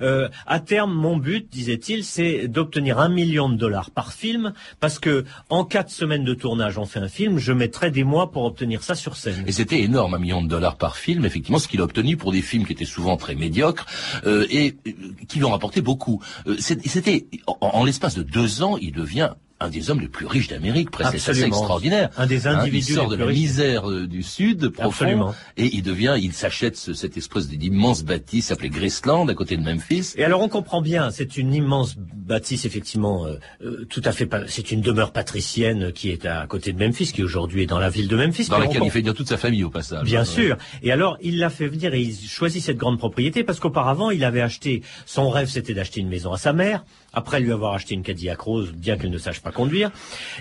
euh, 0.00 0.28
à 0.46 0.60
terme, 0.60 0.92
mon 0.92 1.16
but, 1.16 1.48
disait-il, 1.50 2.04
c'est 2.04 2.48
d'obtenir 2.48 2.98
un 2.98 3.08
million 3.08 3.48
de 3.48 3.56
dollars 3.56 3.90
par 3.90 4.12
film, 4.12 4.52
parce 4.80 4.98
que 4.98 5.24
en 5.50 5.64
quatre 5.64 5.90
semaines 5.90 6.24
de 6.24 6.34
tournage, 6.34 6.78
on 6.78 6.86
fait 6.86 7.00
un 7.00 7.08
film, 7.08 7.38
je 7.38 7.52
mettrai 7.52 7.90
des 7.90 8.04
mois 8.04 8.30
pour 8.30 8.44
obtenir 8.44 8.82
ça 8.82 8.94
sur 8.94 9.16
scène. 9.16 9.44
Et 9.46 9.52
c'était 9.52 9.80
énorme, 9.80 10.14
un 10.14 10.18
million 10.18 10.42
de 10.42 10.48
dollars 10.48 10.76
par 10.76 10.96
film, 10.96 11.24
effectivement, 11.24 11.58
ce 11.58 11.68
qu'il 11.68 11.80
a 11.80 11.84
obtenu 11.84 12.16
pour 12.16 12.32
des 12.32 12.42
films 12.42 12.66
qui 12.66 12.72
étaient 12.72 12.84
souvent 12.84 13.16
très 13.16 13.34
médiocres 13.34 13.86
euh, 14.26 14.46
et 14.50 14.76
euh, 14.86 14.92
qui 15.28 15.38
lui 15.38 15.44
ont 15.44 15.50
rapporté 15.50 15.80
beaucoup. 15.80 16.20
C'était 16.58 17.26
en 17.60 17.84
l'espace 17.84 18.14
de 18.14 18.22
deux 18.22 18.62
ans, 18.62 18.76
il 18.76 18.92
devient 18.92 19.30
un 19.64 19.68
des 19.70 19.90
hommes 19.90 20.00
les 20.00 20.08
plus 20.08 20.26
riches 20.26 20.48
d'Amérique, 20.48 20.90
presque 20.90 21.18
c'est 21.18 21.30
assez 21.32 21.42
extraordinaire. 21.44 22.10
Un 22.16 22.26
des 22.26 22.46
individus 22.46 22.92
hein, 22.92 22.94
il 22.94 22.94
sort 22.96 23.10
les 23.10 23.16
de 23.16 23.20
la 23.22 23.26
riches. 23.28 23.38
misère 23.40 23.90
euh, 23.90 24.06
du 24.06 24.22
sud 24.22 24.68
profond 24.68 24.88
Absolument. 25.04 25.34
et 25.56 25.70
il 25.74 25.82
devient, 25.82 26.16
il 26.20 26.32
s'achète 26.32 26.76
ce, 26.76 26.92
cette 26.94 27.16
espèce 27.16 27.48
d'immense 27.48 28.04
bâtisse 28.04 28.50
appelée 28.52 28.70
Graceland 28.70 29.26
à 29.28 29.34
côté 29.34 29.56
de 29.56 29.62
Memphis. 29.62 30.12
Et 30.16 30.24
alors 30.24 30.40
on 30.42 30.48
comprend 30.48 30.80
bien, 30.82 31.10
c'est 31.10 31.36
une 31.36 31.52
immense 31.54 31.96
bâtisse 31.98 32.64
effectivement, 32.64 33.26
euh, 33.26 33.36
euh, 33.64 33.84
tout 33.88 34.02
à 34.04 34.12
fait, 34.12 34.26
pas- 34.26 34.46
c'est 34.46 34.70
une 34.70 34.80
demeure 34.80 35.12
patricienne 35.12 35.92
qui 35.92 36.10
est 36.10 36.26
à 36.26 36.46
côté 36.46 36.72
de 36.72 36.78
Memphis, 36.84 37.12
qui 37.12 37.22
aujourd'hui 37.22 37.62
est 37.62 37.66
dans 37.66 37.78
la 37.78 37.90
ville 37.90 38.08
de 38.08 38.16
Memphis. 38.16 38.48
Dans 38.48 38.56
on 38.56 38.60
laquelle 38.60 38.82
il 38.84 38.90
fait 38.90 39.00
venir 39.00 39.14
toute 39.14 39.28
sa 39.28 39.36
famille 39.36 39.64
au 39.64 39.70
passage. 39.70 40.04
Bien 40.04 40.20
Ouais. 40.20 40.24
sûr. 40.26 40.56
Et 40.82 40.92
alors, 40.92 41.16
il 41.22 41.38
l'a 41.38 41.50
fait 41.50 41.68
venir 41.68 41.94
et 41.94 42.00
il 42.00 42.14
choisit 42.28 42.62
cette 42.62 42.76
grande 42.76 42.98
propriété 42.98 43.44
parce 43.44 43.60
qu'auparavant, 43.60 44.10
il 44.10 44.24
avait 44.24 44.40
acheté, 44.42 44.82
son 45.06 45.28
rêve 45.30 45.48
c'était 45.48 45.74
d'acheter 45.74 46.00
une 46.00 46.08
maison 46.08 46.32
à 46.32 46.38
sa 46.38 46.52
mère, 46.52 46.84
après 47.14 47.40
lui 47.40 47.52
avoir 47.52 47.74
acheté 47.74 47.94
une 47.94 48.02
Cadillac 48.02 48.40
Rose, 48.40 48.72
bien 48.72 48.96
qu'elle 48.96 49.10
ne 49.10 49.18
sache 49.18 49.40
pas 49.40 49.52
conduire. 49.52 49.90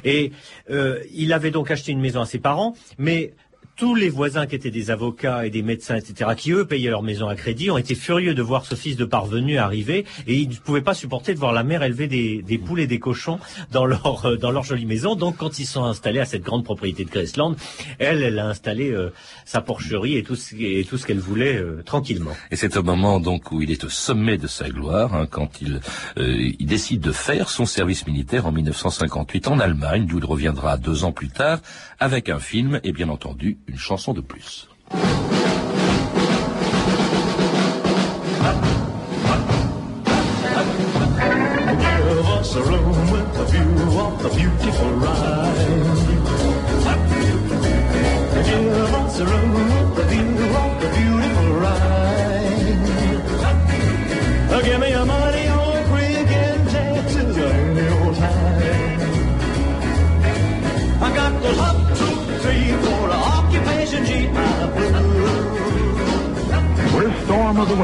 Et 0.04 0.32
euh, 0.70 1.00
il 1.14 1.34
avait 1.34 1.52
donc 1.52 1.72
acheté 1.72 1.92
une 1.92 2.02
maison 2.02 2.22
à 2.22 2.26
ses 2.26 2.40
parents, 2.40 2.76
mais 2.98 3.34
tous 3.76 3.96
les 3.96 4.10
voisins 4.10 4.46
qui 4.46 4.56
étaient 4.56 4.72
des 4.72 4.92
avocats 4.92 5.46
et 5.46 5.50
des 5.50 5.62
médecins, 5.64 5.96
etc., 5.96 6.32
qui 6.38 6.52
eux 6.52 6.66
payaient 6.66 6.90
leur 6.90 7.04
maison 7.04 7.28
à 7.28 7.36
crédit, 7.36 7.72
ont 7.72 7.78
été 7.78 7.96
furieux 7.96 8.34
de 8.34 8.42
voir 8.42 8.66
ce 8.66 8.76
fils 8.76 8.98
de 8.98 9.06
parvenu 9.06 9.58
arriver 9.58 10.06
et 10.28 10.36
ils 10.36 10.50
ne 10.50 10.56
pouvaient 10.56 10.82
pas 10.82 10.94
supporter 10.94 11.34
de 11.34 11.40
voir 11.40 11.54
la 11.54 11.64
mère 11.64 11.84
élever 11.84 12.08
des, 12.08 12.42
des 12.42 12.58
poules 12.58 12.80
et 12.82 12.88
des 12.88 13.00
cochons 13.00 13.40
dans 13.72 13.86
leur 13.86 14.26
euh, 14.26 14.38
dans 14.38 14.52
leur 14.52 14.64
jolie 14.64 14.86
maison. 14.86 15.16
Donc, 15.16 15.38
quand 15.38 15.60
ils 15.60 15.66
sont 15.66 15.84
installés 15.84 16.20
à 16.20 16.26
cette 16.26 16.44
grande 16.44 16.64
propriété 16.64 17.06
de 17.06 17.10
Graceland, 17.10 17.56
elle, 18.00 18.24
elle 18.24 18.40
a 18.40 18.48
installé 18.48 18.92
euh, 18.92 19.12
sa 19.46 19.62
porcherie 19.62 20.18
et 20.18 20.24
tout 20.24 20.36
ce, 20.36 20.56
et 20.56 20.86
tout 20.86 20.98
ce 20.98 21.06
qu'elle 21.06 21.20
voulait 21.20 21.58
euh, 21.58 21.82
tranquillement. 21.84 22.32
Et 22.52 22.56
c'est 22.56 22.78
au 22.78 22.84
moment 22.84 23.20
donc 23.20 23.52
où 23.52 23.62
il 23.62 23.72
est 23.72 23.84
au 23.84 23.90
sommet 23.90 24.38
de 24.38 24.48
sa 24.48 24.70
gloire, 24.70 25.14
hein, 25.14 25.28
quand 25.30 25.62
il, 25.62 25.82
euh, 26.18 26.52
il 26.60 26.66
décide 26.66 27.02
de 27.02 27.12
faire 27.12 27.50
son 27.50 27.66
service 27.66 28.08
militaire 28.08 28.46
en 28.46 28.52
1958 28.52 29.48
en 29.48 29.60
Allemagne, 29.60 30.06
d'où 30.06 30.20
il 30.20 30.26
reviendra 30.26 30.78
deux 30.78 31.04
ans 31.04 31.12
plus 31.12 31.30
tard 31.30 31.60
avec 32.00 32.30
un 32.30 32.40
film 32.40 32.80
et 32.84 32.92
bien 32.92 33.10
entendu 33.10 33.58
une 33.68 33.78
chanson 33.78 34.14
de 34.14 34.22
plus. 34.22 34.68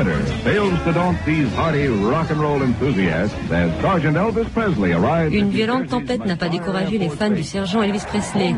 Fails 0.05 0.83
to 0.83 0.93
daunt 0.93 1.17
these 1.25 1.47
hardy 1.55 1.87
rock 1.87 2.29
and 2.29 2.39
roll 2.39 2.61
enthusiasts 2.61 3.35
as 3.51 3.81
Sergeant 3.81 4.15
Elvis 4.15 4.49
Presley 4.53 4.93
arrives. 4.93 5.33
Une 5.33 5.49
violente 5.49 5.87
tempête 5.87 6.25
n'a 6.25 6.35
pas 6.35 6.49
découragé 6.49 6.97
les 6.97 7.09
fans 7.09 7.29
du 7.29 7.43
sergent 7.43 7.81
Elvis 7.81 8.05
Presley. 8.07 8.55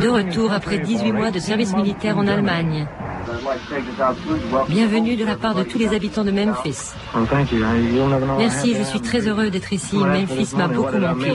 De 0.00 0.08
retour 0.08 0.52
après 0.52 0.78
18 0.78 1.12
mois 1.12 1.30
de 1.30 1.38
service 1.38 1.74
militaire 1.74 2.16
en 2.18 2.26
Allemagne. 2.26 2.86
Bienvenue 4.68 5.16
de 5.16 5.24
la 5.24 5.36
part 5.36 5.54
de 5.54 5.62
tous 5.62 5.78
les 5.78 5.94
habitants 5.94 6.24
de 6.24 6.30
Memphis. 6.30 6.92
Merci, 8.38 8.74
je 8.74 8.82
suis 8.82 9.00
très 9.00 9.26
heureux 9.26 9.50
d'être 9.50 9.72
ici. 9.72 9.96
Memphis 9.96 10.54
m'a 10.56 10.68
beaucoup 10.68 10.98
manqué. 10.98 11.34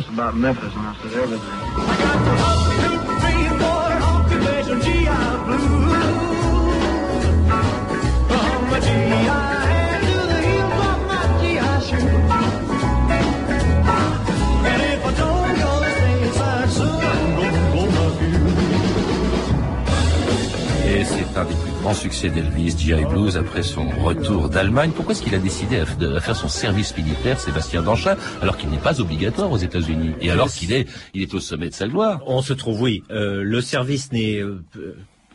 Un 21.37 21.45
des 21.45 21.53
plus 21.55 21.71
grands 21.81 21.93
succès 21.93 22.29
d'Elvis, 22.29 22.75
G.I. 22.77 23.05
Blues, 23.05 23.37
après 23.37 23.63
son 23.63 23.87
retour 23.89 24.49
d'Allemagne. 24.49 24.91
Pourquoi 24.95 25.13
est-ce 25.13 25.21
qu'il 25.23 25.35
a 25.35 25.39
décidé 25.39 25.81
de- 25.99 26.19
faire 26.19 26.35
son 26.35 26.47
service 26.47 26.95
militaire, 26.97 27.39
Sébastien 27.39 27.81
Danchin, 27.81 28.15
alors 28.41 28.57
qu'il 28.57 28.69
n'est 28.69 28.77
pas 28.77 28.99
obligatoire 29.01 29.51
aux 29.51 29.57
États-Unis? 29.57 30.11
Et 30.21 30.29
alors 30.31 30.49
qu'il 30.51 30.71
est, 30.73 30.87
il 31.13 31.21
est 31.21 31.33
au 31.33 31.39
sommet 31.39 31.69
de 31.69 31.73
sa 31.73 31.87
gloire? 31.87 32.21
On 32.27 32.41
se 32.41 32.53
trouve, 32.53 32.81
oui. 32.81 33.03
Euh, 33.11 33.43
le 33.43 33.61
service 33.61 34.11
n'est... 34.11 34.37
euh, 34.39 34.61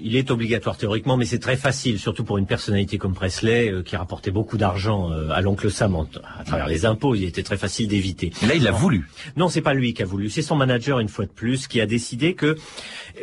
il 0.01 0.15
est 0.17 0.31
obligatoire 0.31 0.77
théoriquement, 0.77 1.17
mais 1.17 1.25
c'est 1.25 1.39
très 1.39 1.57
facile, 1.57 1.99
surtout 1.99 2.25
pour 2.25 2.39
une 2.39 2.47
personnalité 2.47 2.99
comme 2.99 3.15
Presley, 3.15 3.71
euh, 3.73 3.83
qui 3.83 3.97
rapportait 3.97 4.31
beaucoup 4.31 4.57
d'argent 4.59 5.11
euh, 5.11 5.31
à 5.31 5.41
l'oncle 5.41 5.71
Sam 5.71 5.95
en- 5.97 6.09
à 6.39 6.45
travers 6.45 6.67
les 6.67 6.85
impôts. 6.85 7.15
Il 7.15 7.25
était 7.25 7.43
très 7.43 7.57
facile 7.57 7.89
d'éviter. 7.89 8.33
Là, 8.47 8.55
il 8.55 8.63
l'a 8.63 8.73
voulu. 8.73 9.09
Non, 9.37 9.49
c'est 9.49 9.63
pas 9.63 9.75
lui 9.75 9.95
qui 9.95 10.03
a 10.03 10.07
voulu. 10.07 10.29
C'est 10.31 10.43
son 10.43 10.57
manager, 10.57 11.01
une 11.01 11.09
fois 11.09 11.25
de 11.25 11.31
plus, 11.31 11.67
qui 11.67 11.81
a 11.81 11.87
décidé 11.87 12.35
que 12.35 12.57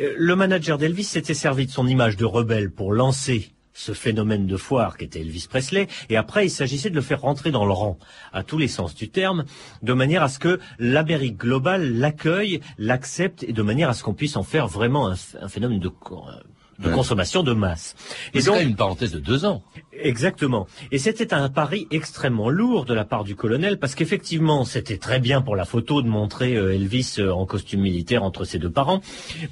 euh, 0.00 0.14
le 0.16 0.36
manager 0.36 0.78
d'Elvis 0.78 1.04
s'était 1.04 1.34
servi 1.34 1.66
de 1.66 1.70
son 1.70 1.86
image 1.86 2.16
de 2.16 2.24
rebelle 2.24 2.70
pour 2.70 2.92
lancer 2.92 3.50
ce 3.76 3.92
phénomène 3.92 4.46
de 4.46 4.56
foire 4.56 4.96
qu'était 4.96 5.20
Elvis 5.20 5.46
Presley, 5.50 5.88
et 6.08 6.16
après 6.16 6.46
il 6.46 6.50
s'agissait 6.50 6.90
de 6.90 6.94
le 6.94 7.00
faire 7.00 7.22
rentrer 7.22 7.50
dans 7.50 7.66
le 7.66 7.72
rang, 7.72 7.98
à 8.32 8.44
tous 8.44 8.56
les 8.56 8.68
sens 8.68 8.94
du 8.94 9.08
terme, 9.08 9.44
de 9.82 9.92
manière 9.92 10.22
à 10.22 10.28
ce 10.28 10.38
que 10.38 10.60
l'Amérique 10.78 11.38
globale 11.38 11.92
l'accueille, 11.98 12.60
l'accepte, 12.78 13.42
et 13.42 13.52
de 13.52 13.62
manière 13.62 13.88
à 13.88 13.94
ce 13.94 14.04
qu'on 14.04 14.14
puisse 14.14 14.36
en 14.36 14.44
faire 14.44 14.68
vraiment 14.68 15.08
un, 15.08 15.16
ph- 15.16 15.42
un 15.42 15.48
phénomène 15.48 15.80
de, 15.80 15.90
de 16.78 16.88
Ouais. 16.88 16.94
consommation 16.94 17.42
de 17.42 17.52
masse. 17.52 17.94
Et 18.34 18.42
même 18.42 18.68
une 18.68 18.76
parenthèse 18.76 19.12
de 19.12 19.18
deux 19.18 19.44
ans. 19.44 19.62
Exactement. 19.92 20.66
Et 20.90 20.98
c'était 20.98 21.32
un 21.32 21.48
pari 21.48 21.86
extrêmement 21.90 22.50
lourd 22.50 22.84
de 22.84 22.94
la 22.94 23.04
part 23.04 23.24
du 23.24 23.36
colonel 23.36 23.78
parce 23.78 23.94
qu'effectivement, 23.94 24.64
c'était 24.64 24.98
très 24.98 25.20
bien 25.20 25.40
pour 25.40 25.56
la 25.56 25.64
photo 25.64 26.02
de 26.02 26.08
montrer 26.08 26.56
euh, 26.56 26.74
Elvis 26.74 27.16
euh, 27.18 27.32
en 27.32 27.46
costume 27.46 27.80
militaire 27.80 28.22
entre 28.22 28.44
ses 28.44 28.58
deux 28.58 28.70
parents. 28.70 29.00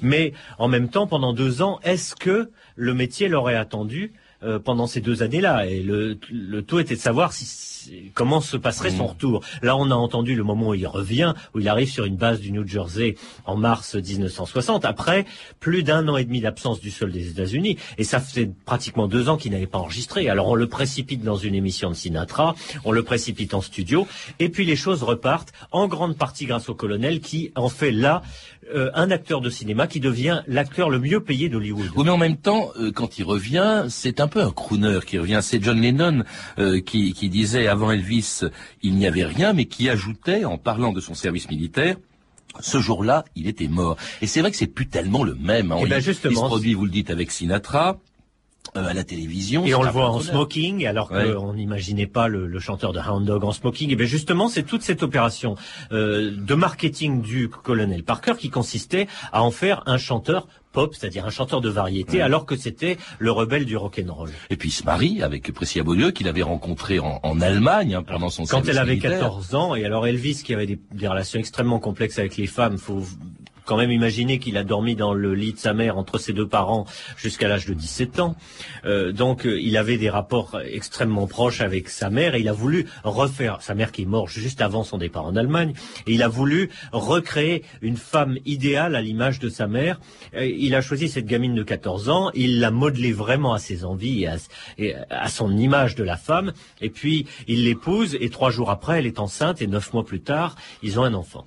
Mais 0.01 0.33
en 0.59 0.67
même 0.67 0.89
temps, 0.89 1.07
pendant 1.07 1.33
deux 1.33 1.61
ans, 1.61 1.79
est-ce 1.83 2.15
que 2.15 2.51
le 2.75 2.93
métier 2.93 3.27
l'aurait 3.29 3.55
attendu 3.55 4.13
euh, 4.43 4.59
pendant 4.59 4.87
ces 4.87 5.01
deux 5.01 5.23
années-là 5.23 5.65
Et 5.65 5.81
le, 5.81 6.17
le 6.31 6.61
tout 6.61 6.79
était 6.79 6.95
de 6.95 6.99
savoir 6.99 7.33
si, 7.33 7.45
comment 8.13 8.41
se 8.41 8.57
passerait 8.57 8.91
son 8.91 9.07
retour. 9.07 9.41
Là, 9.61 9.75
on 9.75 9.91
a 9.91 9.95
entendu 9.95 10.35
le 10.35 10.43
moment 10.43 10.69
où 10.69 10.73
il 10.73 10.87
revient, 10.87 11.33
où 11.53 11.59
il 11.59 11.67
arrive 11.67 11.89
sur 11.89 12.05
une 12.05 12.15
base 12.15 12.39
du 12.39 12.51
New 12.51 12.67
Jersey 12.67 13.15
en 13.45 13.55
mars 13.55 13.95
1960, 13.95 14.85
après 14.85 15.25
plus 15.59 15.83
d'un 15.83 16.07
an 16.07 16.17
et 16.17 16.25
demi 16.25 16.41
d'absence 16.41 16.79
du 16.79 16.91
sol 16.91 17.11
des 17.11 17.29
États-Unis, 17.29 17.77
et 17.97 18.03
ça 18.03 18.19
fait 18.19 18.49
pratiquement 18.65 19.07
deux 19.07 19.29
ans 19.29 19.37
qu'il 19.37 19.51
n'avait 19.51 19.67
pas 19.67 19.79
enregistré. 19.79 20.29
Alors 20.29 20.47
on 20.47 20.55
le 20.55 20.67
précipite 20.67 21.23
dans 21.23 21.37
une 21.37 21.55
émission 21.55 21.89
de 21.89 21.95
Sinatra, 21.95 22.55
on 22.85 22.91
le 22.91 23.03
précipite 23.03 23.53
en 23.53 23.61
studio, 23.61 24.07
et 24.39 24.49
puis 24.49 24.65
les 24.65 24.75
choses 24.75 25.03
repartent 25.03 25.53
en 25.71 25.87
grande 25.87 26.17
partie 26.17 26.45
grâce 26.45 26.69
au 26.69 26.75
colonel 26.75 27.19
qui 27.19 27.51
en 27.55 27.69
fait 27.69 27.91
là 27.91 28.21
euh, 28.73 28.89
un 28.93 29.11
acteur 29.11 29.41
de 29.41 29.49
cinéma 29.49 29.87
qui 29.87 29.99
devient 29.99 30.41
l'acteur 30.47 30.89
le 30.89 30.99
mieux 30.99 31.19
payé 31.19 31.49
d'Hollywood. 31.49 31.89
Oui, 31.95 32.03
mais 32.05 32.11
en 32.11 32.17
même 32.17 32.37
temps, 32.37 32.71
euh, 32.79 32.91
quand 32.91 33.17
il 33.17 33.23
revient, 33.23 33.85
c'est 33.89 34.19
un 34.19 34.27
peu 34.33 34.41
un 34.41 34.51
crooner 34.51 34.99
qui 35.05 35.19
revient. 35.19 35.39
C'est 35.43 35.61
John 35.63 35.79
Lennon 35.79 36.23
euh, 36.57 36.81
qui, 36.81 37.13
qui 37.13 37.29
disait 37.29 37.67
avant 37.67 37.91
Elvis, 37.91 38.41
il 38.81 38.95
n'y 38.95 39.05
avait 39.05 39.25
rien, 39.25 39.53
mais 39.53 39.65
qui 39.65 39.89
ajoutait, 39.89 40.43
en 40.45 40.57
parlant 40.57 40.91
de 40.91 40.99
son 40.99 41.13
service 41.13 41.49
militaire, 41.49 41.95
ce 42.59 42.79
jour-là, 42.79 43.25
il 43.35 43.47
était 43.47 43.67
mort. 43.67 43.95
Et 44.21 44.27
c'est 44.27 44.41
vrai 44.41 44.49
que 44.51 44.57
c'est 44.57 44.67
plus 44.67 44.87
tellement 44.87 45.23
le 45.23 45.35
même. 45.35 45.71
hein. 45.71 45.77
Eh 45.81 45.85
ben, 45.87 45.99
justement, 46.01 46.31
il 46.33 46.37
se 46.37 46.41
produit, 46.45 46.73
vous 46.73 46.85
le 46.85 46.91
dites, 46.91 47.09
avec 47.11 47.31
Sinatra. 47.31 47.99
euh, 48.77 48.87
à 48.87 48.93
la 48.93 49.03
télévision. 49.03 49.65
Et 49.65 49.75
on 49.75 49.83
le 49.83 49.89
voit 49.91 50.09
en 50.09 50.19
smoking, 50.21 50.85
alors 50.87 51.11
Ouais. 51.11 51.31
qu'on 51.33 51.53
n'imaginait 51.53 52.07
pas 52.07 52.27
le, 52.27 52.47
le 52.47 52.59
chanteur 52.59 52.91
de 52.93 52.99
Hound 52.99 53.25
Dog 53.27 53.43
en 53.43 53.51
smoking. 53.51 53.91
Et 53.91 53.95
bien 53.95 54.07
justement, 54.07 54.47
c'est 54.49 54.63
toute 54.63 54.81
cette 54.83 55.03
opération 55.03 55.55
euh, 55.91 56.31
de 56.35 56.55
marketing 56.55 57.21
du 57.21 57.49
colonel 57.49 58.03
Parker 58.03 58.33
qui 58.39 58.49
consistait 58.49 59.07
à 59.31 59.43
en 59.43 59.51
faire 59.51 59.83
un 59.85 59.97
chanteur 59.97 60.47
pop, 60.73 60.93
c'est-à-dire 60.93 61.25
un 61.25 61.29
chanteur 61.29 61.61
de 61.61 61.69
variété, 61.69 62.21
alors 62.21 62.45
que 62.45 62.57
c'était 62.57 62.97
le 63.19 63.31
rebelle 63.31 63.65
du 63.65 63.77
rock'n'roll. 63.77 64.31
Et 64.49 64.57
puis 64.57 64.69
il 64.69 64.73
se 64.73 64.83
marie 64.83 65.21
avec 65.21 65.53
Priscilla 65.53 65.83
Beaulieu, 65.83 66.11
qu'il 66.11 66.27
avait 66.27 66.41
rencontré 66.41 66.99
en, 66.99 67.21
en 67.23 67.39
Allemagne 67.39 67.95
hein, 67.95 68.03
pendant 68.03 68.29
son 68.29 68.45
Quand 68.45 68.67
elle 68.67 68.77
avait 68.77 68.91
militaire. 68.91 69.19
14 69.19 69.55
ans, 69.55 69.75
et 69.75 69.85
alors 69.85 70.05
Elvis 70.05 70.41
qui 70.43 70.53
avait 70.53 70.65
des, 70.65 70.79
des 70.91 71.07
relations 71.07 71.39
extrêmement 71.39 71.79
complexes 71.79 72.19
avec 72.19 72.35
les 72.35 72.47
femmes, 72.47 72.77
faut 72.77 73.03
quand 73.65 73.77
même 73.77 73.91
imaginer 73.91 74.39
qu'il 74.39 74.57
a 74.57 74.63
dormi 74.63 74.95
dans 74.95 75.13
le 75.13 75.33
lit 75.33 75.53
de 75.53 75.57
sa 75.57 75.73
mère 75.73 75.97
entre 75.97 76.17
ses 76.17 76.33
deux 76.33 76.47
parents 76.47 76.85
jusqu'à 77.17 77.47
l'âge 77.47 77.65
de 77.65 77.73
17 77.73 78.19
ans. 78.19 78.35
Euh, 78.85 79.11
donc 79.11 79.45
euh, 79.45 79.59
il 79.61 79.77
avait 79.77 79.97
des 79.97 80.09
rapports 80.09 80.59
extrêmement 80.65 81.27
proches 81.27 81.61
avec 81.61 81.89
sa 81.89 82.09
mère 82.09 82.35
et 82.35 82.41
il 82.41 82.49
a 82.49 82.53
voulu 82.53 82.87
refaire 83.03 83.61
sa 83.61 83.75
mère 83.75 83.91
qui 83.91 84.03
est 84.03 84.05
morte 84.05 84.29
juste 84.29 84.61
avant 84.61 84.83
son 84.83 84.97
départ 84.97 85.25
en 85.25 85.35
Allemagne 85.35 85.73
et 86.07 86.13
il 86.13 86.23
a 86.23 86.27
voulu 86.27 86.69
recréer 86.91 87.63
une 87.81 87.97
femme 87.97 88.37
idéale 88.45 88.95
à 88.95 89.01
l'image 89.01 89.39
de 89.39 89.49
sa 89.49 89.67
mère. 89.67 89.99
Euh, 90.35 90.45
il 90.45 90.75
a 90.75 90.81
choisi 90.81 91.07
cette 91.07 91.25
gamine 91.25 91.55
de 91.55 91.63
14 91.63 92.09
ans, 92.09 92.31
il 92.33 92.59
l'a 92.59 92.71
modelée 92.71 93.13
vraiment 93.13 93.53
à 93.53 93.59
ses 93.59 93.85
envies 93.85 94.27
et 94.77 94.95
à, 95.09 95.29
son 95.29 95.57
image 95.57 95.95
de 95.95 96.03
la 96.03 96.17
femme 96.17 96.53
et 96.81 96.89
puis 96.89 97.27
il 97.47 97.63
l'épouse 97.63 98.17
et 98.19 98.29
trois 98.29 98.51
jours 98.51 98.69
après 98.69 98.99
elle 98.99 99.05
est 99.05 99.19
enceinte 99.19 99.61
et 99.61 99.67
neuf 99.67 99.93
mois 99.93 100.05
plus 100.05 100.21
tard 100.21 100.55
ils 100.81 100.99
ont 100.99 101.03
un 101.03 101.13
enfant. 101.13 101.45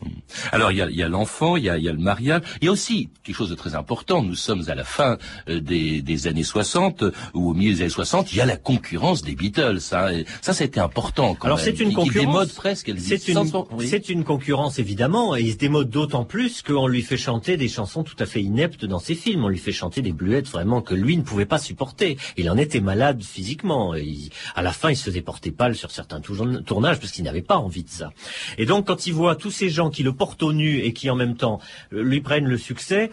Alors 0.52 0.72
il 0.72 0.78
y 0.78 0.82
a, 0.82 0.88
il 0.88 0.96
y 0.96 1.02
a 1.02 1.08
l'enfant, 1.08 1.56
il 1.56 1.64
y 1.64 1.70
a, 1.70 1.76
il 1.76 1.84
y 1.84 1.88
a 1.88 1.92
le 1.92 1.98
mariage, 2.06 2.42
il 2.60 2.66
y 2.66 2.68
a 2.68 2.72
aussi 2.72 3.08
quelque 3.24 3.36
chose 3.36 3.50
de 3.50 3.54
très 3.54 3.74
important. 3.74 4.22
Nous 4.22 4.34
sommes 4.36 4.64
à 4.68 4.74
la 4.74 4.84
fin 4.84 5.18
euh, 5.48 5.60
des, 5.60 6.00
des 6.02 6.26
années 6.28 6.44
60 6.44 7.02
euh, 7.02 7.12
ou 7.34 7.50
au 7.50 7.54
milieu 7.54 7.72
des 7.74 7.80
années 7.82 7.90
60. 7.90 8.32
Il 8.32 8.38
y 8.38 8.40
a 8.40 8.46
la 8.46 8.56
concurrence 8.56 9.22
des 9.22 9.34
Beatles. 9.34 9.80
hein, 9.92 10.08
et 10.12 10.24
ça, 10.40 10.52
été 10.64 10.80
important. 10.80 11.34
Quand 11.34 11.46
Alors 11.48 11.60
c'est 11.60 11.78
une 11.80 11.92
concurrence. 11.92 12.26
démode 12.26 12.52
presque. 12.52 12.88
Elvis. 12.88 13.02
C'est 13.02 13.28
une, 13.28 13.34
Sans- 13.34 13.46
sans- 13.46 13.68
oui. 13.72 13.86
c'est 13.88 14.08
une 14.08 14.24
concurrence 14.24 14.78
évidemment, 14.78 15.36
et 15.36 15.42
il 15.42 15.52
se 15.52 15.58
démode 15.58 15.90
d'autant 15.90 16.24
plus 16.24 16.62
qu'on 16.62 16.86
lui 16.86 17.02
fait 17.02 17.16
chanter 17.18 17.56
des 17.56 17.68
chansons 17.68 18.02
tout 18.04 18.16
à 18.20 18.26
fait 18.26 18.42
ineptes 18.42 18.84
dans 18.84 18.98
ses 19.00 19.14
films. 19.14 19.44
On 19.44 19.48
lui 19.48 19.58
fait 19.58 19.72
chanter 19.72 20.00
des 20.02 20.12
bluettes 20.12 20.48
vraiment 20.48 20.80
que 20.80 20.94
lui 20.94 21.16
ne 21.16 21.22
pouvait 21.22 21.44
pas 21.46 21.58
supporter. 21.58 22.16
Il 22.36 22.48
en 22.50 22.56
était 22.56 22.80
malade 22.80 23.22
physiquement. 23.22 23.94
Et 23.94 24.02
il- 24.04 24.30
à 24.54 24.62
la 24.62 24.72
fin, 24.72 24.90
il 24.90 24.96
se 24.96 25.04
faisait 25.04 25.20
porter 25.22 25.50
pâle 25.50 25.74
sur 25.74 25.90
certains 25.90 26.20
tourn- 26.20 26.62
tournages 26.64 26.98
parce 27.00 27.12
qu'il 27.12 27.24
n'avait 27.24 27.42
pas 27.42 27.56
envie 27.58 27.82
de 27.82 27.90
ça. 27.90 28.10
Et 28.58 28.64
donc, 28.66 28.86
quand 28.86 29.06
il 29.06 29.12
voit 29.12 29.34
tous 29.36 29.50
ces 29.50 29.68
gens 29.70 29.90
qui 29.90 30.02
le 30.02 30.12
portent 30.12 30.42
au 30.42 30.52
nu 30.52 30.78
et 30.78 30.92
qui 30.92 31.10
en 31.10 31.16
même 31.16 31.36
temps 31.36 31.60
lui 32.02 32.20
prennent 32.20 32.46
le 32.46 32.58
succès, 32.58 33.10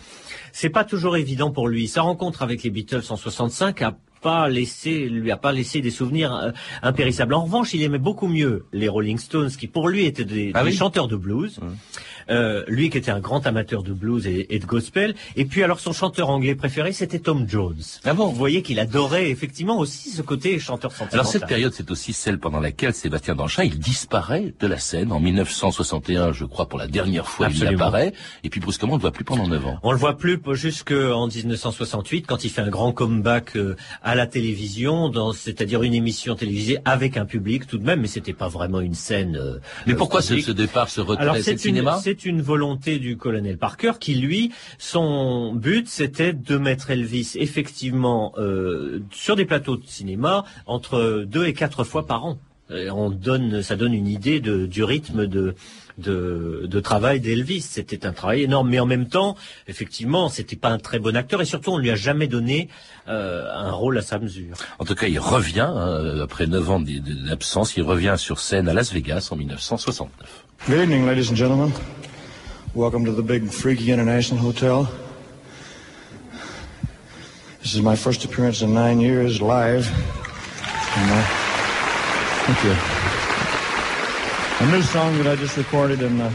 c'est 0.52 0.70
pas 0.70 0.84
toujours 0.84 1.18
évident 1.18 1.52
pour 1.52 1.68
lui. 1.68 1.88
Sa 1.88 2.02
rencontre 2.02 2.42
avec 2.42 2.64
les 2.64 2.70
Beatles 2.70 3.04
en 3.10 3.16
65 3.16 3.82
a 3.82 3.98
pas 4.24 4.50
laissé, 4.50 5.10
lui 5.10 5.30
a 5.32 5.38
pas 5.38 5.52
laissé 5.52 5.82
des 5.82 5.92
souvenirs 5.92 6.34
euh, 6.34 6.52
impérissables. 6.82 7.34
En 7.34 7.44
revanche, 7.44 7.74
il 7.74 7.84
aimait 7.84 8.00
beaucoup 8.00 8.28
mieux 8.28 8.66
les 8.72 8.88
Rolling 8.88 9.18
Stones, 9.20 9.52
qui 9.52 9.68
pour 9.68 9.90
lui 9.90 10.06
étaient 10.06 10.24
des, 10.24 10.52
Ah 10.56 10.64
des 10.64 10.72
chanteurs 10.72 11.08
de 11.08 11.18
blues. 11.18 11.60
Euh, 12.30 12.64
lui 12.68 12.90
qui 12.90 12.98
était 12.98 13.12
un 13.12 13.20
grand 13.20 13.46
amateur 13.46 13.84
de 13.84 13.94
blues 13.94 14.28
et, 14.28 14.54
et, 14.54 14.60
de 14.60 14.66
gospel. 14.66 15.16
Et 15.36 15.46
puis 15.46 15.64
alors 15.64 15.80
son 15.80 15.94
chanteur 15.94 16.30
anglais 16.30 16.56
préféré, 16.56 16.92
c'était 16.94 17.20
Tom 17.20 17.48
Jones. 17.48 17.76
Ah 18.06 18.14
bon 18.14 18.28
Vous 18.28 18.36
voyez 18.36 18.62
qu'il 18.62 18.80
adorait 18.80 19.30
effectivement 19.30 19.78
aussi 19.78 20.10
ce 20.10 20.22
côté 20.22 20.58
chanteur 20.60 20.92
sentimental. 20.92 21.20
Alors 21.20 21.32
cette 21.32 21.48
période, 21.48 21.74
c'est 21.74 21.90
aussi 21.92 22.14
celle 22.14 22.40
pendant 22.40 22.60
laquelle 22.60 22.94
Sébastien 22.94 23.36
Danchin, 23.36 23.64
il 23.64 23.80
disparaît 23.80 24.54
de 24.60 24.68
la 24.68 24.78
scène 24.78 25.12
en 25.12 25.20
1961, 25.20 26.32
je 26.34 26.46
crois 26.46 26.68
pour 26.68 26.80
la 26.80 26.88
dernière 26.88 27.28
fois 27.28 27.48
Absolument. 27.48 27.72
il 27.72 27.76
apparaît, 27.76 28.14
et 28.44 28.50
puis 28.50 28.60
brusquement 28.60 28.94
on 28.94 28.96
ne 28.96 29.00
le 29.00 29.02
voit 29.02 29.12
plus 29.12 29.24
pendant 29.24 29.48
9 29.48 29.66
ans. 29.66 29.80
On 29.84 29.92
le 29.92 29.98
voit 29.98 30.18
plus 30.18 30.40
jusqu'en 30.54 31.28
1968 31.28 32.26
quand 32.28 32.44
il 32.44 32.50
fait 32.50 32.62
un 32.62 32.70
grand 32.70 32.92
comeback 32.92 33.56
euh, 33.56 33.76
à 34.02 34.16
la 34.16 34.28
télévision, 34.28 35.10
dans, 35.10 35.34
c'est-à-dire 35.34 35.84
une 35.84 35.94
émission 35.94 36.36
télévisée 36.36 36.78
avec 36.86 37.18
un 37.18 37.26
public 37.26 37.68
tout 37.68 37.78
de 37.78 37.84
même, 37.86 38.02
mais 38.02 38.08
c'était 38.08 38.34
pas 38.34 38.48
vraiment 38.48 38.80
une 38.82 38.94
scène. 38.94 39.36
euh, 39.36 39.60
Mais 39.88 39.96
pourquoi 39.96 40.22
ce, 40.22 40.40
ce 40.40 40.52
départ, 40.52 40.90
ce 40.90 41.02
retrait 41.02 41.42
C'est 41.42 41.54
le 41.54 41.58
cinéma? 41.58 42.00
C'est 42.14 42.26
une 42.26 42.44
volonté 42.44 43.00
du 43.00 43.18
colonel 43.18 43.58
Parker 43.58 43.94
qui 44.00 44.14
lui, 44.14 44.52
son 44.78 45.54
but 45.56 45.88
c'était 45.88 46.32
de 46.32 46.58
mettre 46.58 46.92
Elvis 46.92 47.32
effectivement 47.36 48.34
euh, 48.38 49.00
sur 49.12 49.36
des 49.36 49.46
plateaux 49.46 49.78
de 49.78 49.86
cinéma 49.88 50.46
entre 50.68 51.26
deux 51.28 51.46
et 51.48 51.54
quatre 51.54 51.84
fois 51.84 52.06
par 52.06 52.26
an. 52.26 52.38
Ça 52.70 53.76
donne 53.76 53.94
une 53.94 54.08
idée 54.08 54.40
du 54.40 54.84
rythme 54.84 55.26
de, 55.26 55.56
de, 55.98 56.66
de 56.66 56.80
travail 56.80 57.20
d'Elvis. 57.20 57.62
C'était 57.62 58.06
un 58.06 58.12
travail 58.12 58.44
énorme, 58.44 58.70
mais 58.70 58.80
en 58.80 58.86
même 58.86 59.08
temps, 59.08 59.36
effectivement, 59.68 60.30
c'était 60.30 60.56
pas 60.56 60.70
un 60.70 60.80
très 60.80 61.00
bon 61.00 61.16
acteur 61.16 61.42
et 61.42 61.46
surtout 61.46 61.72
on 61.72 61.78
lui 61.78 61.92
a 61.92 61.96
jamais 61.96 62.28
donné 62.28 62.70
euh, 63.08 63.48
un 63.54 63.72
rôle 63.72 63.98
à 63.98 64.02
sa 64.02 64.20
mesure. 64.20 64.56
En 64.80 64.86
tout 64.86 64.96
cas, 64.96 65.08
il 65.08 65.20
revient, 65.20 65.62
hein, 65.62 66.20
après 66.22 66.48
9 66.48 66.70
ans 66.72 66.80
d'absence, 66.80 67.78
il 67.78 67.84
revient 67.84 68.16
sur 68.18 68.40
scène 68.40 68.68
à 68.70 68.74
Las 68.74 68.92
Vegas 68.94 69.30
en 69.32 69.36
1969. 69.36 70.10
Good 70.68 70.80
evening, 70.80 71.06
ladies 71.06 71.30
and 71.30 71.36
gentlemen. 71.36 71.72
Welcome 72.74 73.06
to 73.06 73.12
the 73.12 73.22
big 73.22 73.50
Freaky 73.52 73.92
International 73.92 74.42
Hotel. 74.44 74.88
This 77.62 77.76
is 77.76 77.82
my 77.82 77.96
first 77.96 78.26
appearance 78.26 78.62
in 78.62 78.74
nine 78.74 79.00
years 79.00 79.42
live. 79.42 79.88
And, 80.96 81.12
uh, 81.12 81.24
thank 82.46 82.64
you. 82.64 82.93
A 84.64 84.72
new 84.72 84.82
song 84.82 85.18
that 85.18 85.28
I 85.28 85.36
just 85.36 85.58
recorded 85.58 86.02
and 86.02 86.22
uh, 86.22 86.32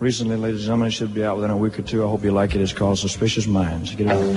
recently, 0.00 0.36
ladies 0.36 0.60
and 0.60 0.68
gentlemen, 0.68 0.90
should 0.90 1.12
be 1.12 1.22
out 1.22 1.36
within 1.36 1.50
a 1.50 1.56
week 1.56 1.78
or 1.78 1.82
two. 1.82 2.02
I 2.02 2.08
hope 2.08 2.24
you 2.24 2.30
like 2.32 2.54
it. 2.54 2.62
It's 2.62 2.72
called 2.72 2.98
Suspicious 2.98 3.46
Minds. 3.46 3.94
Get 3.94 4.06
it? 4.10 4.36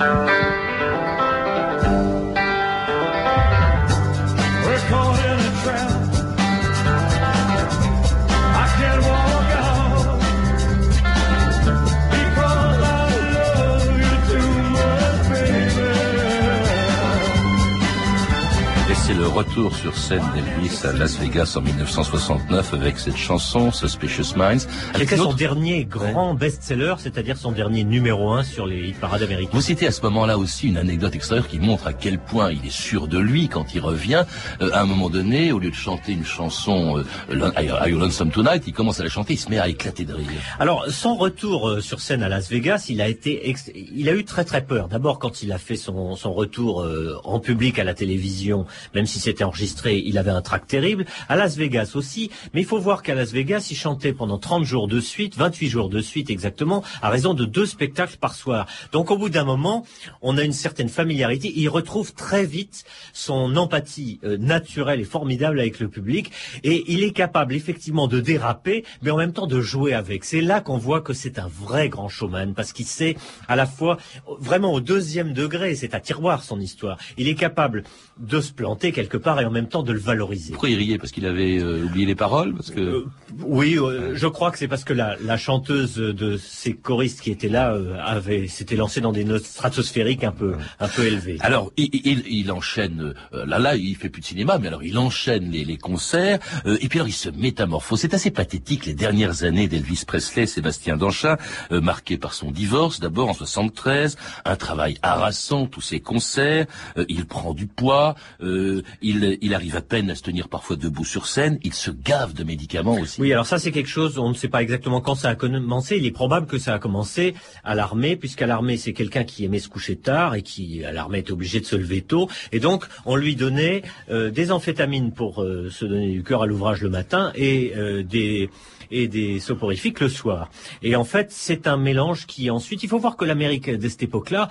Retour 19.36 19.76
sur 19.76 19.94
scène 19.98 20.22
d'Elvis 20.34 20.80
à 20.84 20.92
Las 20.92 21.18
Vegas 21.18 21.54
en 21.56 21.60
1969 21.60 22.72
avec 22.72 22.98
cette 22.98 23.18
chanson 23.18 23.70
Suspicious 23.70 24.34
Minds. 24.34 24.66
C'était 24.94 25.18
son 25.18 25.24
autre- 25.26 25.36
dernier 25.36 25.84
grand 25.84 26.32
best-seller, 26.32 26.94
c'est-à-dire 26.98 27.36
son 27.36 27.52
dernier 27.52 27.84
numéro 27.84 28.30
un 28.32 28.42
sur 28.42 28.64
les 28.66 28.92
parades 28.94 29.22
américains. 29.22 29.50
Vous 29.52 29.60
citez 29.60 29.86
à 29.88 29.90
ce 29.90 30.00
moment-là 30.02 30.38
aussi 30.38 30.68
une 30.68 30.78
anecdote 30.78 31.14
extérieure 31.14 31.48
qui 31.48 31.58
montre 31.58 31.86
à 31.86 31.92
quel 31.92 32.18
point 32.18 32.50
il 32.50 32.64
est 32.64 32.70
sûr 32.72 33.08
de 33.08 33.18
lui 33.18 33.48
quand 33.48 33.74
il 33.74 33.80
revient. 33.80 34.24
Euh, 34.62 34.70
à 34.72 34.80
un 34.80 34.86
moment 34.86 35.10
donné, 35.10 35.52
au 35.52 35.58
lieu 35.58 35.68
de 35.70 35.74
chanter 35.74 36.12
une 36.12 36.24
chanson 36.24 36.96
euh, 37.30 37.50
Are 37.56 37.88
You 37.88 37.98
Lonesome 37.98 38.30
Tonight, 38.30 38.62
il 38.66 38.72
commence 38.72 39.00
à 39.00 39.04
la 39.04 39.10
chanter, 39.10 39.34
il 39.34 39.38
se 39.38 39.50
met 39.50 39.58
à 39.58 39.68
éclater 39.68 40.06
de 40.06 40.14
rire. 40.14 40.26
Alors, 40.58 40.86
son 40.88 41.14
retour 41.14 41.68
euh, 41.68 41.80
sur 41.82 42.00
scène 42.00 42.22
à 42.22 42.30
Las 42.30 42.48
Vegas, 42.48 42.86
il 42.88 43.02
a 43.02 43.08
été, 43.08 43.50
ex- 43.50 43.70
il 43.74 44.08
a 44.08 44.12
eu 44.12 44.24
très 44.24 44.44
très 44.44 44.64
peur. 44.64 44.88
D'abord, 44.88 45.18
quand 45.18 45.42
il 45.42 45.52
a 45.52 45.58
fait 45.58 45.76
son, 45.76 46.16
son 46.16 46.32
retour 46.32 46.80
euh, 46.82 47.18
en 47.24 47.38
public 47.38 47.78
à 47.78 47.84
la 47.84 47.92
télévision, 47.92 48.64
même 48.94 49.04
si 49.04 49.25
c'était 49.26 49.42
enregistré, 49.42 49.98
il 49.98 50.18
avait 50.18 50.30
un 50.30 50.40
trac 50.40 50.68
terrible. 50.68 51.04
À 51.28 51.34
Las 51.34 51.56
Vegas 51.56 51.92
aussi, 51.96 52.30
mais 52.54 52.60
il 52.60 52.64
faut 52.64 52.78
voir 52.78 53.02
qu'à 53.02 53.16
Las 53.16 53.32
Vegas, 53.32 53.66
il 53.72 53.76
chantait 53.76 54.12
pendant 54.12 54.38
30 54.38 54.64
jours 54.64 54.86
de 54.86 55.00
suite, 55.00 55.36
28 55.36 55.68
jours 55.68 55.88
de 55.88 56.00
suite 56.00 56.30
exactement, 56.30 56.84
à 57.02 57.10
raison 57.10 57.34
de 57.34 57.44
deux 57.44 57.66
spectacles 57.66 58.18
par 58.18 58.36
soir. 58.36 58.66
Donc, 58.92 59.10
au 59.10 59.18
bout 59.18 59.28
d'un 59.28 59.42
moment, 59.42 59.84
on 60.22 60.38
a 60.38 60.44
une 60.44 60.52
certaine 60.52 60.88
familiarité. 60.88 61.52
Il 61.56 61.68
retrouve 61.68 62.14
très 62.14 62.46
vite 62.46 62.84
son 63.12 63.56
empathie 63.56 64.20
euh, 64.22 64.36
naturelle 64.36 65.00
et 65.00 65.04
formidable 65.04 65.58
avec 65.58 65.80
le 65.80 65.88
public, 65.88 66.30
et 66.62 66.84
il 66.86 67.02
est 67.02 67.10
capable 67.10 67.54
effectivement 67.54 68.06
de 68.06 68.20
déraper, 68.20 68.84
mais 69.02 69.10
en 69.10 69.16
même 69.16 69.32
temps 69.32 69.48
de 69.48 69.60
jouer 69.60 69.92
avec. 69.92 70.24
C'est 70.24 70.40
là 70.40 70.60
qu'on 70.60 70.78
voit 70.78 71.00
que 71.00 71.14
c'est 71.14 71.40
un 71.40 71.48
vrai 71.48 71.88
grand 71.88 72.08
showman, 72.08 72.54
parce 72.54 72.72
qu'il 72.72 72.86
sait 72.86 73.16
à 73.48 73.56
la 73.56 73.66
fois 73.66 73.98
vraiment 74.38 74.72
au 74.72 74.80
deuxième 74.80 75.32
degré, 75.32 75.74
c'est 75.74 75.94
à 75.94 76.00
tiroir 76.00 76.44
son 76.44 76.60
histoire. 76.60 76.96
Il 77.18 77.26
est 77.26 77.34
capable 77.34 77.82
de 78.18 78.40
se 78.40 78.52
planter 78.52 78.92
quelque 78.92 79.15
part 79.16 79.40
et 79.40 79.44
en 79.44 79.50
même 79.50 79.68
temps 79.68 79.82
de 79.82 79.92
le 79.92 79.98
valoriser. 79.98 80.52
Pourquoi 80.52 80.70
il 80.70 80.76
riait? 80.76 80.98
Parce 80.98 81.12
qu'il 81.12 81.26
avait 81.26 81.58
euh, 81.60 81.84
oublié 81.84 82.06
les 82.06 82.14
paroles? 82.14 82.54
Parce 82.54 82.70
que 82.70 83.04
Oui, 83.40 83.78
euh, 83.78 84.14
je 84.14 84.26
crois 84.26 84.50
que 84.50 84.58
c'est 84.58 84.68
parce 84.68 84.84
que 84.84 84.92
la, 84.92 85.16
la 85.22 85.36
chanteuse 85.36 85.96
de 85.96 86.36
ces 86.36 86.74
choristes 86.74 87.20
qui 87.20 87.30
étaient 87.30 87.48
là 87.48 87.72
euh, 87.72 87.96
avait 88.04 88.46
s'était 88.48 88.76
lancée 88.76 89.00
dans 89.00 89.12
des 89.12 89.24
notes 89.24 89.44
stratosphériques 89.44 90.24
un 90.24 90.32
peu 90.32 90.54
un 90.80 90.88
peu 90.88 91.04
élevées. 91.04 91.38
Alors, 91.40 91.72
il, 91.76 91.88
il, 91.92 92.22
il 92.26 92.52
enchaîne, 92.52 93.14
euh, 93.32 93.46
là, 93.46 93.58
là, 93.58 93.76
il 93.76 93.96
fait 93.96 94.08
plus 94.08 94.20
de 94.20 94.26
cinéma, 94.26 94.58
mais 94.58 94.68
alors 94.68 94.82
il 94.82 94.98
enchaîne 94.98 95.50
les, 95.50 95.64
les 95.64 95.76
concerts, 95.76 96.38
euh, 96.66 96.78
et 96.80 96.88
puis 96.88 96.98
alors 96.98 97.08
il 97.08 97.12
se 97.12 97.28
métamorphose. 97.30 98.00
C'est 98.00 98.14
assez 98.14 98.30
pathétique 98.30 98.86
les 98.86 98.94
dernières 98.94 99.42
années 99.44 99.68
d'Elvis 99.68 100.04
Presley, 100.06 100.46
Sébastien 100.46 100.96
Danchin, 100.96 101.36
euh, 101.72 101.80
marqué 101.80 102.16
par 102.18 102.34
son 102.34 102.50
divorce, 102.50 103.00
d'abord 103.00 103.28
en 103.28 103.34
73, 103.34 104.16
un 104.44 104.56
travail 104.56 104.98
harassant, 105.02 105.66
tous 105.66 105.80
ses 105.80 106.00
concerts, 106.00 106.66
euh, 106.96 107.04
il 107.08 107.26
prend 107.26 107.54
du 107.54 107.66
poids, 107.66 108.14
euh, 108.42 108.82
il, 109.08 109.54
arrive 109.54 109.76
à 109.76 109.82
peine 109.82 110.10
à 110.10 110.14
se 110.14 110.22
tenir 110.22 110.48
parfois 110.48 110.76
debout 110.76 111.04
sur 111.04 111.26
scène, 111.26 111.58
il 111.62 111.74
se 111.74 111.90
gave 111.90 112.34
de 112.34 112.44
médicaments 112.44 112.98
aussi. 112.98 113.20
Oui, 113.20 113.32
alors 113.32 113.46
ça 113.46 113.58
c'est 113.58 113.70
quelque 113.70 113.88
chose, 113.88 114.18
on 114.18 114.30
ne 114.30 114.34
sait 114.34 114.48
pas 114.48 114.62
exactement 114.62 115.00
quand 115.00 115.14
ça 115.14 115.30
a 115.30 115.34
commencé. 115.34 115.96
Il 115.96 116.06
est 116.06 116.10
probable 116.10 116.46
que 116.46 116.58
ça 116.58 116.74
a 116.74 116.78
commencé 116.78 117.34
à 117.64 117.74
l'armée, 117.74 118.16
puisqu'à 118.16 118.46
l'armée 118.46 118.76
c'est 118.76 118.92
quelqu'un 118.92 119.24
qui 119.24 119.44
aimait 119.44 119.58
se 119.58 119.68
coucher 119.68 119.96
tard 119.96 120.34
et 120.34 120.42
qui 120.42 120.84
à 120.84 120.92
l'armée 120.92 121.20
était 121.20 121.32
obligé 121.32 121.60
de 121.60 121.66
se 121.66 121.76
lever 121.76 122.02
tôt. 122.02 122.28
Et 122.52 122.60
donc 122.60 122.86
on 123.04 123.16
lui 123.16 123.36
donnait 123.36 123.82
euh, 124.10 124.30
des 124.30 124.50
amphétamines 124.50 125.12
pour 125.12 125.42
euh, 125.42 125.70
se 125.70 125.84
donner 125.84 126.10
du 126.10 126.22
cœur 126.22 126.42
à 126.42 126.46
l'ouvrage 126.46 126.82
le 126.82 126.90
matin 126.90 127.32
et 127.34 127.72
euh, 127.76 128.02
des 128.02 128.50
et 128.90 129.08
des 129.08 129.40
soporifiques 129.40 130.00
le 130.00 130.08
soir. 130.08 130.48
Et 130.82 130.94
en 130.94 131.04
fait, 131.04 131.32
c'est 131.32 131.66
un 131.66 131.76
mélange 131.76 132.26
qui 132.26 132.50
ensuite, 132.50 132.84
il 132.84 132.88
faut 132.88 132.98
voir 132.98 133.16
que 133.16 133.24
l'Amérique 133.24 133.68
de 133.68 133.88
cette 133.88 134.04
époque-là, 134.04 134.48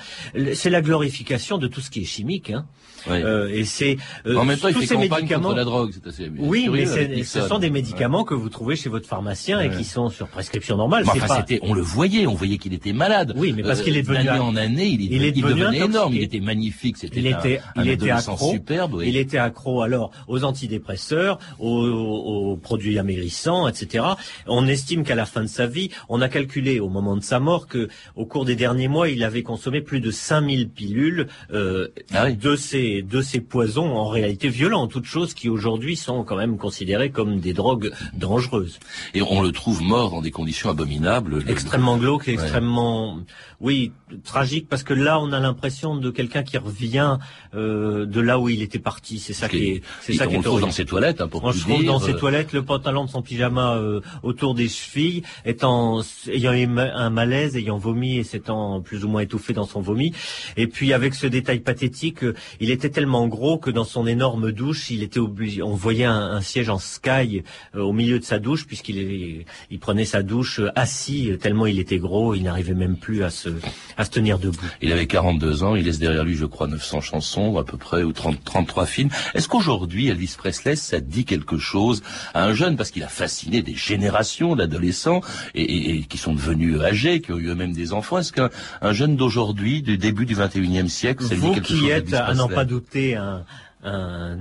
c'est 0.53 0.69
la 0.69 0.81
glorification 0.81 1.57
de 1.57 1.67
tout 1.67 1.79
ce 1.79 1.89
qui 1.89 2.01
est 2.01 2.05
chimique. 2.05 2.49
Hein. 2.49 2.65
Euh, 3.09 3.49
et 3.53 3.65
c'est 3.65 3.97
euh, 4.25 4.35
en 4.37 4.45
même 4.45 4.57
temps, 4.57 4.67
il 4.67 4.73
tous 4.73 4.81
fait 4.81 4.85
ces 4.87 4.97
médicaments. 4.97 5.43
contre 5.49 5.55
la 5.57 5.63
drogue, 5.63 5.91
c'est 5.93 6.07
assez 6.07 6.31
Oui, 6.37 6.69
mais 6.71 6.85
ce 7.23 7.41
sont 7.47 7.59
des 7.59 7.69
médicaments 7.69 8.23
que 8.23 8.33
vous 8.33 8.49
trouvez 8.49 8.75
chez 8.75 8.89
votre 8.89 9.07
pharmacien 9.07 9.59
et 9.61 9.69
qui 9.69 9.83
sont 9.83 10.09
sur 10.09 10.27
prescription 10.27 10.77
normale. 10.77 11.03
Enfin, 11.07 11.27
pas- 11.27 11.37
c'était, 11.37 11.59
on 11.63 11.73
le 11.73 11.81
voyait, 11.81 12.25
on 12.27 12.33
voyait 12.33 12.57
qu'il 12.57 12.73
était 12.73 12.93
malade. 12.93 13.33
Oui, 13.35 13.53
mais 13.55 13.63
parce 13.63 13.81
Euh, 13.81 13.83
qu'il 13.83 13.97
est 13.97 14.01
devenu 14.01 14.23
d'année 14.23 14.39
un- 14.39 14.41
en 14.41 14.55
année, 14.55 14.85
il, 14.87 15.01
est, 15.01 15.15
il 15.15 15.23
est 15.23 15.29
il 15.29 15.41
devenu 15.43 15.59
devenait 15.61 15.77
énorme, 15.85 16.13
il 16.13 16.23
était 16.23 16.39
magnifique, 16.39 16.97
c'était 16.97 17.19
il 17.19 17.27
était, 17.27 17.59
un 17.75 17.83
il 17.83 17.89
était 17.89 18.09
accro. 18.11 18.51
superbe. 18.51 18.95
oui. 18.95 19.05
Il 19.09 19.17
était 19.17 19.37
accro 19.37 19.81
alors 19.81 20.11
aux 20.27 20.43
antidépresseurs, 20.43 21.39
aux, 21.59 21.85
aux 21.85 22.57
produits 22.57 22.97
amérissants, 22.99 23.67
etc. 23.67 24.03
On 24.47 24.67
estime 24.67 25.03
qu'à 25.03 25.15
la 25.15 25.25
fin 25.25 25.41
de 25.41 25.47
sa 25.47 25.67
vie, 25.67 25.89
on 26.09 26.21
a 26.21 26.29
calculé 26.29 26.79
au 26.79 26.89
moment 26.89 27.15
de 27.15 27.23
sa 27.23 27.39
mort 27.39 27.67
que 27.67 27.87
au 28.15 28.25
cours 28.25 28.45
des 28.45 28.55
derniers 28.55 28.87
mois, 28.87 29.09
il 29.09 29.23
avait 29.23 29.43
consommé 29.43 29.81
plus 29.81 29.99
de 30.01 30.11
5000 30.11 30.69
pilules 30.69 31.27
euh, 31.53 31.87
Ah 32.13 32.31
de 32.31 32.55
ces 32.55 32.94
de 33.01 33.21
ces 33.21 33.39
poisons 33.41 33.95
en 33.95 34.07
réalité 34.07 34.49
violents, 34.49 34.87
toutes 34.87 35.05
choses 35.05 35.33
qui 35.33 35.49
aujourd'hui 35.49 35.95
sont 35.95 36.23
quand 36.23 36.35
même 36.35 36.57
considérées 36.57 37.09
comme 37.09 37.39
des 37.39 37.53
drogues 37.53 37.91
dangereuses. 38.13 38.79
Et 39.13 39.21
on 39.21 39.41
le 39.41 39.51
trouve 39.51 39.81
mort 39.81 40.11
dans 40.11 40.21
des 40.21 40.31
conditions 40.31 40.69
abominables. 40.69 41.39
Le- 41.39 41.49
extrêmement 41.51 41.97
glauque, 41.97 42.27
et 42.27 42.35
Ouais. 42.35 42.41
extrêmement, 42.43 43.19
oui, 43.59 43.91
tragique, 44.23 44.67
parce 44.69 44.83
que 44.83 44.93
là, 44.93 45.19
on 45.19 45.31
a 45.31 45.39
l'impression 45.39 45.95
de 45.95 46.09
quelqu'un 46.11 46.43
qui 46.43 46.57
revient 46.57 47.17
euh, 47.53 48.05
de 48.05 48.19
là 48.21 48.37
où 48.39 48.49
il 48.49 48.61
était 48.61 48.79
parti. 48.79 49.19
C'est 49.19 49.33
ça 49.33 49.47
Qui 49.47 49.57
est- 49.57 49.75
est, 49.75 49.81
c'est 50.01 50.13
ça 50.13 50.25
on 50.25 50.27
qui 50.27 50.33
est 50.35 50.37
le 50.37 50.43
trouve 50.43 50.61
dans 50.61 50.71
ses 50.71 50.85
toilettes, 50.85 51.21
hein, 51.21 51.27
pour 51.27 51.43
On 51.43 51.51
se 51.53 51.59
trouve 51.61 51.79
dire, 51.79 51.91
dans 51.91 51.99
ses 51.99 52.11
euh, 52.13 52.17
toilettes, 52.17 52.51
le 52.53 52.63
pantalon 52.63 53.05
de 53.05 53.09
son 53.09 53.21
pyjama 53.21 53.75
euh, 53.75 54.01
autour 54.23 54.55
des 54.55 54.67
chevilles, 54.67 55.23
étant 55.45 56.01
ayant 56.27 56.51
un 56.77 57.09
malaise, 57.09 57.55
ayant 57.55 57.77
vomi 57.77 58.17
et 58.17 58.23
s'étant 58.23 58.81
plus 58.81 59.05
ou 59.05 59.07
moins 59.07 59.21
étouffé 59.21 59.53
dans 59.53 59.65
son 59.65 59.79
vomi. 59.81 60.13
Et 60.57 60.67
puis 60.67 60.91
avec 60.93 61.13
ce 61.15 61.27
détail 61.27 61.59
pathétique, 61.59 62.23
euh, 62.23 62.33
il 62.59 62.71
était 62.71 62.84
tellement 62.89 63.27
gros 63.27 63.57
que 63.57 63.69
dans 63.69 63.83
son 63.83 64.07
énorme 64.07 64.51
douche, 64.51 64.89
il 64.89 65.03
était 65.03 65.19
obligé. 65.19 65.61
On 65.61 65.75
voyait 65.75 66.05
un, 66.05 66.31
un 66.31 66.41
siège 66.41 66.69
en 66.69 66.79
sky 66.79 67.43
euh, 67.75 67.81
au 67.81 67.93
milieu 67.93 68.19
de 68.19 68.23
sa 68.23 68.39
douche 68.39 68.65
puisqu'il 68.65 69.45
il 69.69 69.79
prenait 69.79 70.05
sa 70.05 70.23
douche 70.23 70.59
euh, 70.59 70.71
assis 70.75 71.31
euh, 71.31 71.37
tellement 71.37 71.65
il 71.65 71.79
était 71.79 71.97
gros, 71.97 72.33
il 72.35 72.43
n'arrivait 72.43 72.73
même 72.73 72.97
plus 72.97 73.23
à 73.23 73.29
se 73.29 73.49
à 73.97 74.05
se 74.05 74.09
tenir 74.09 74.39
debout. 74.39 74.65
Il 74.81 74.91
avait 74.91 75.07
42 75.07 75.63
ans, 75.63 75.75
il 75.75 75.85
laisse 75.85 75.99
derrière 75.99 76.23
lui, 76.23 76.35
je 76.35 76.45
crois, 76.45 76.67
900 76.67 77.01
chansons, 77.01 77.57
à 77.57 77.63
peu 77.63 77.77
près, 77.77 78.03
ou 78.03 78.11
30, 78.11 78.43
33 78.43 78.85
films. 78.85 79.09
Est-ce 79.33 79.47
qu'aujourd'hui, 79.47 80.07
Elvis 80.07 80.35
Presley, 80.37 80.75
ça 80.75 80.99
dit 80.99 81.25
quelque 81.25 81.57
chose 81.57 82.03
à 82.33 82.45
un 82.45 82.53
jeune, 82.53 82.75
parce 82.75 82.91
qu'il 82.91 83.03
a 83.03 83.07
fasciné 83.07 83.61
des 83.61 83.75
génération 83.75 84.55
d'adolescents 84.55 85.21
et, 85.53 86.03
qui 86.09 86.17
sont 86.17 86.33
devenus 86.33 86.81
âgés, 86.81 87.21
qui 87.21 87.31
ont 87.31 87.37
eu 87.37 87.49
eux-mêmes 87.49 87.73
des 87.73 87.93
enfants. 87.93 88.19
Est-ce 88.19 88.33
qu'un 88.33 88.49
un 88.81 88.93
jeune 88.93 89.15
d'aujourd'hui, 89.15 89.81
du 89.81 89.97
début 89.97 90.25
du 90.25 90.35
21e 90.35 90.87
siècle, 90.87 91.23
c'est 91.27 91.35
Vous 91.35 91.53
qui 91.53 91.89
êtes, 91.89 92.13
à 92.13 92.33
n'en 92.33 92.47
pas 92.47 92.65
douter, 92.75 93.15
un, 93.15 93.45
un 93.83 94.37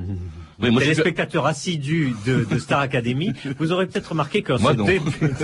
oui, 0.64 0.70
moi, 0.70 0.82
téléspectateur 0.82 1.46
assidu 1.46 2.14
de, 2.26 2.44
de, 2.44 2.58
Star 2.58 2.80
Academy, 2.80 3.32
vous 3.58 3.72
aurez 3.72 3.86
peut-être 3.86 4.08
remarqué 4.08 4.42
qu'en 4.42 4.58
ce, 4.58 4.72
début, 4.72 5.34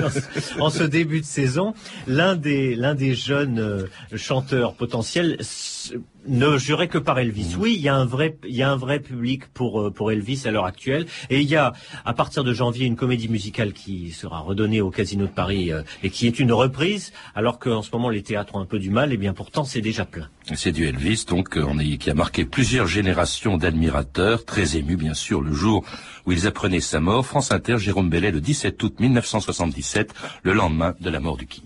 en 0.59 0.70
ce 0.70 0.83
début 0.83 1.20
de 1.20 1.26
saison, 1.26 1.74
l'un 2.06 2.37
des, 2.37 2.74
l'un 2.74 2.94
des 2.94 3.14
jeunes 3.14 3.59
euh, 3.59 3.87
chanteurs 4.16 4.74
potentiels 4.74 5.38
ne 6.28 6.59
jurait 6.59 6.88
que 6.88 6.98
par 6.98 7.18
Elvis. 7.18 7.54
Mm. 7.56 7.61
Oui, 7.61 7.74
il 7.76 7.83
y 7.83 7.88
a 7.88 7.94
un 7.94 8.04
vrai, 8.04 8.37
il 8.46 8.54
y 8.54 8.62
a 8.62 8.70
un 8.70 8.76
vrai 8.76 9.00
public 9.00 9.46
pour 9.52 9.80
euh, 9.80 9.90
pour 9.90 10.12
Elvis 10.12 10.42
à 10.44 10.50
l'heure 10.50 10.66
actuelle, 10.66 11.06
et 11.30 11.40
il 11.40 11.48
y 11.48 11.56
a 11.56 11.72
à 12.04 12.12
partir 12.12 12.44
de 12.44 12.52
janvier 12.52 12.87
une 12.87 12.96
comédie 12.96 13.28
musicale 13.28 13.72
qui 13.72 14.11
sera 14.11 14.40
redonnée 14.40 14.80
au 14.80 14.90
Casino 14.90 15.26
de 15.26 15.30
Paris 15.30 15.72
euh, 15.72 15.83
et 16.02 16.11
qui 16.11 16.26
est 16.26 16.38
une 16.38 16.52
reprise, 16.52 17.12
alors 17.35 17.59
qu'en 17.59 17.83
ce 17.83 17.90
moment 17.92 18.09
les 18.09 18.22
théâtres 18.22 18.54
ont 18.54 18.61
un 18.61 18.66
peu 18.66 18.78
du 18.78 18.90
mal. 18.90 19.12
Et 19.12 19.16
bien 19.16 19.33
pourtant 19.33 19.64
c'est 19.64 19.80
déjà 19.80 20.04
plein. 20.04 20.28
C'est 20.54 20.72
du 20.72 20.87
Elvis, 20.87 21.24
donc 21.28 21.56
on 21.56 21.78
est, 21.78 21.96
qui 21.96 22.11
a 22.11 22.14
marqué 22.14 22.44
plusieurs 22.44 22.87
générations 22.87 23.56
d'admirateurs, 23.56 24.44
très 24.44 24.76
émus 24.76 24.96
bien 24.96 25.10
sûr 25.14 25.40
le 25.40 25.53
jour 25.53 25.85
où 26.27 26.33
ils 26.33 26.46
apprenaient 26.46 26.81
sa 26.81 27.01
mort. 27.01 27.27
France 27.27 27.53
Inter, 27.53 27.79
Jérôme 27.79 28.11
Bellet, 28.11 28.31
le 28.31 28.40
17 28.40 28.83
août 28.83 28.94
1977, 29.01 30.14
le 30.42 30.53
lendemain 30.53 30.94
de 31.01 31.11
la 31.11 31.20
mort 31.20 31.37
du 31.37 31.46
King. 31.46 31.64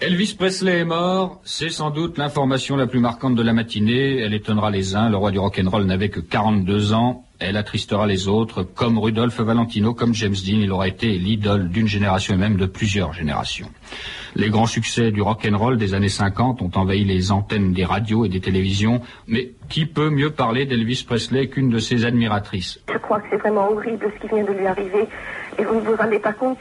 Elvis 0.00 0.34
Presley 0.36 0.80
est 0.80 0.84
mort, 0.84 1.40
c'est 1.44 1.70
sans 1.70 1.90
doute 1.90 2.18
l'information 2.18 2.76
la 2.76 2.86
plus 2.86 3.00
marquante 3.00 3.34
de 3.34 3.42
la 3.42 3.54
matinée. 3.54 4.18
Elle 4.18 4.34
étonnera 4.34 4.70
les 4.70 4.94
uns, 4.94 5.08
le 5.08 5.16
roi 5.16 5.30
du 5.30 5.38
rock'n'roll 5.38 5.84
n'avait 5.84 6.10
que 6.10 6.20
42 6.20 6.92
ans. 6.92 7.25
Elle 7.38 7.56
attristera 7.56 8.06
les 8.06 8.28
autres, 8.28 8.62
comme 8.62 8.98
Rudolph 8.98 9.38
Valentino, 9.40 9.94
comme 9.94 10.14
James 10.14 10.34
Dean, 10.34 10.60
il 10.60 10.72
aura 10.72 10.88
été 10.88 11.18
l'idole 11.18 11.68
d'une 11.68 11.86
génération 11.86 12.34
et 12.34 12.38
même 12.38 12.56
de 12.56 12.66
plusieurs 12.66 13.12
générations. 13.12 13.70
Les 14.34 14.50
grands 14.50 14.66
succès 14.66 15.10
du 15.10 15.22
rock'n'roll 15.22 15.76
des 15.76 15.94
années 15.94 16.08
50 16.08 16.62
ont 16.62 16.70
envahi 16.74 17.04
les 17.04 17.32
antennes 17.32 17.72
des 17.72 17.84
radios 17.84 18.24
et 18.24 18.28
des 18.28 18.40
télévisions, 18.40 19.00
mais 19.26 19.52
qui 19.68 19.86
peut 19.86 20.10
mieux 20.10 20.30
parler 20.30 20.66
d'Elvis 20.66 21.04
Presley 21.06 21.48
qu'une 21.48 21.70
de 21.70 21.78
ses 21.78 22.04
admiratrices? 22.04 22.80
Je 22.92 22.98
crois 22.98 23.20
que 23.20 23.26
c'est 23.30 23.38
vraiment 23.38 23.70
horrible 23.70 24.10
ce 24.14 24.26
qui 24.26 24.34
vient 24.34 24.44
de 24.44 24.52
lui 24.52 24.66
arriver, 24.66 25.06
et 25.58 25.64
vous 25.64 25.74
ne 25.76 25.80
vous 25.80 25.96
rendez 25.96 26.18
pas 26.18 26.32
compte 26.32 26.58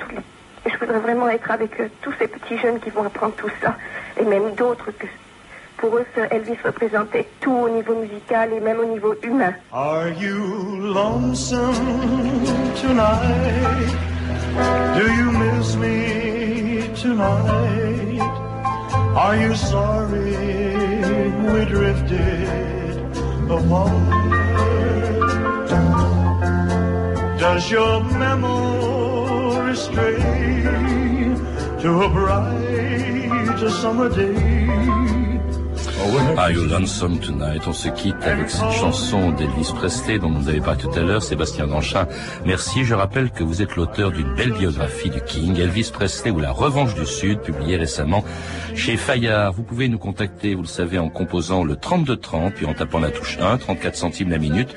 je 0.66 0.78
voudrais 0.80 1.00
vraiment 1.00 1.30
être 1.30 1.52
avec 1.52 1.72
tous 2.02 2.14
ces 2.20 2.28
petits 2.28 2.58
jeunes 2.58 2.80
qui 2.80 2.90
vont 2.90 3.04
apprendre 3.04 3.36
tout 3.36 3.50
ça. 3.62 3.78
Et 4.20 4.26
même 4.26 4.56
d'autres 4.56 4.92
que 4.92 5.08
pour 5.86 5.98
eux, 5.98 6.06
Elvis 6.32 6.58
représentait 6.64 7.28
tout 7.40 7.52
au 7.52 7.70
niveau 7.70 7.96
musical 7.96 8.52
et 8.54 8.60
même 8.60 8.80
au 8.80 8.86
niveau 8.86 9.14
humain. 9.22 9.54
Are 9.72 10.10
you 10.20 10.94
lonesome 10.94 11.76
tonight? 12.82 13.94
Do 14.96 15.04
you 15.18 15.32
miss 15.32 15.76
me 15.76 16.90
tonight? 16.96 18.22
Are 19.16 19.36
you 19.36 19.54
sorry 19.56 20.36
we 21.54 21.66
drifted 21.66 22.48
apart? 23.50 23.92
Does 27.40 27.70
your 27.70 28.04
memory 28.18 28.76
Are 36.38 36.52
You 36.52 36.66
Lonesome 36.66 37.20
Tonight? 37.20 37.64
On 37.68 37.74
se 37.74 37.88
quitte 37.90 38.22
avec 38.24 38.50
cette 38.50 38.72
chanson 38.72 39.32
d'Elvis 39.32 39.72
Presley 39.76 40.20
dont 40.20 40.30
vous 40.30 40.50
avez 40.50 40.60
parlé 40.60 40.82
tout 40.82 40.92
à 40.92 41.00
l'heure, 41.00 41.24
Sébastien 41.24 41.68
Danchin. 41.68 42.08
Merci. 42.46 42.84
Je 42.84 42.94
rappelle 42.94 43.32
que 43.32 43.44
vous 43.44 43.62
êtes 43.62 43.76
l'auteur 43.76 44.12
d'une 44.12 44.36
belle 44.36 44.52
biographie 44.52 45.10
du 45.10 45.22
King, 45.22 45.58
Elvis 45.58 45.92
Presley 45.94 46.32
ou 46.32 46.40
La 46.40 46.52
Revanche 46.52 46.96
du 46.96 47.06
Sud, 47.06 47.40
publiée 47.40 47.78
récemment 47.78 48.26
chez 48.76 48.98
Fayard. 48.98 49.54
Vous 49.54 49.64
pouvez 49.64 49.88
nous 49.88 49.98
contacter, 49.98 50.54
vous 50.54 50.64
le 50.64 50.68
savez, 50.68 51.00
en 51.00 51.10
composant 51.10 51.64
le 51.64 51.78
3230 51.78 52.54
puis 52.54 52.66
en 52.66 52.74
tapant 52.74 53.00
la 53.00 53.12
touche 53.12 53.38
1, 53.40 53.58
34 53.58 53.96
centimes 53.96 54.30
la 54.30 54.38
minute 54.38 54.76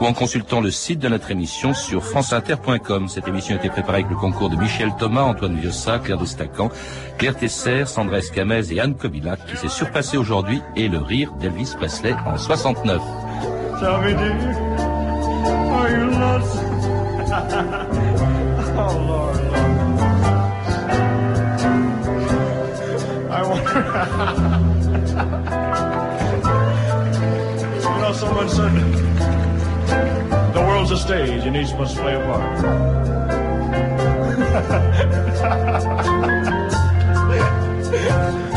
ou 0.00 0.04
en 0.04 0.12
consultant 0.12 0.60
le 0.60 0.70
site 0.70 0.98
de 0.98 1.08
notre 1.08 1.30
émission 1.30 1.74
sur 1.74 2.04
franceinter.com. 2.04 3.08
Cette 3.08 3.28
émission 3.28 3.54
a 3.54 3.58
été 3.58 3.68
préparée 3.68 4.00
avec 4.00 4.10
le 4.10 4.16
concours 4.16 4.50
de 4.50 4.56
Michel 4.56 4.90
Thomas, 4.98 5.22
Antoine 5.22 5.56
Viossa, 5.56 5.98
Claire 5.98 6.18
Destacan, 6.18 6.70
Claire 7.18 7.36
Tesser, 7.36 7.84
Sandra 7.86 8.18
Escamez 8.18 8.72
et 8.72 8.80
Anne 8.80 8.94
Kobilac 8.94 9.46
qui 9.46 9.56
s'est 9.56 9.68
surpassé 9.68 10.16
aujourd'hui 10.16 10.62
et 10.76 10.88
le 10.88 10.98
rire 10.98 11.32
d'Elvis 11.40 11.74
Presley 11.76 12.14
en 12.26 12.36
69. 12.36 13.00
stage 31.06 31.46
and 31.46 31.56
each 31.56 31.72
must 31.74 31.96
play 31.96 32.14
a 32.14 32.20
part. 32.20 32.46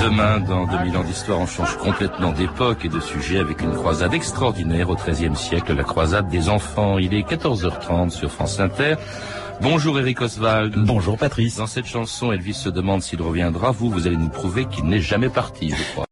Demain, 0.01 0.39
dans 0.39 0.65
2000 0.65 0.97
ans 0.97 1.03
d'histoire, 1.03 1.39
on 1.39 1.45
change 1.45 1.77
complètement 1.77 2.31
d'époque 2.31 2.85
et 2.85 2.89
de 2.89 2.99
sujet 2.99 3.39
avec 3.39 3.61
une 3.61 3.73
croisade 3.73 4.13
extraordinaire 4.13 4.89
au 4.89 4.95
XIIIe 4.95 5.35
siècle, 5.35 5.75
la 5.75 5.83
croisade 5.83 6.29
des 6.29 6.49
enfants. 6.49 6.97
Il 6.97 7.13
est 7.13 7.29
14h30 7.29 8.09
sur 8.09 8.31
France 8.31 8.59
Inter. 8.59 8.95
Bonjour 9.61 9.99
Eric 9.99 10.21
Oswald. 10.21 10.73
Bonjour 10.77 11.17
Patrice. 11.17 11.57
Dans 11.57 11.67
cette 11.67 11.85
chanson, 11.85 12.31
Elvis 12.31 12.53
se 12.53 12.69
demande 12.69 13.03
s'il 13.03 13.21
reviendra. 13.21 13.71
Vous, 13.71 13.89
vous 13.89 14.07
allez 14.07 14.17
nous 14.17 14.29
prouver 14.29 14.65
qu'il 14.65 14.85
n'est 14.85 15.01
jamais 15.01 15.29
parti, 15.29 15.69
je 15.69 15.91
crois. 15.91 16.08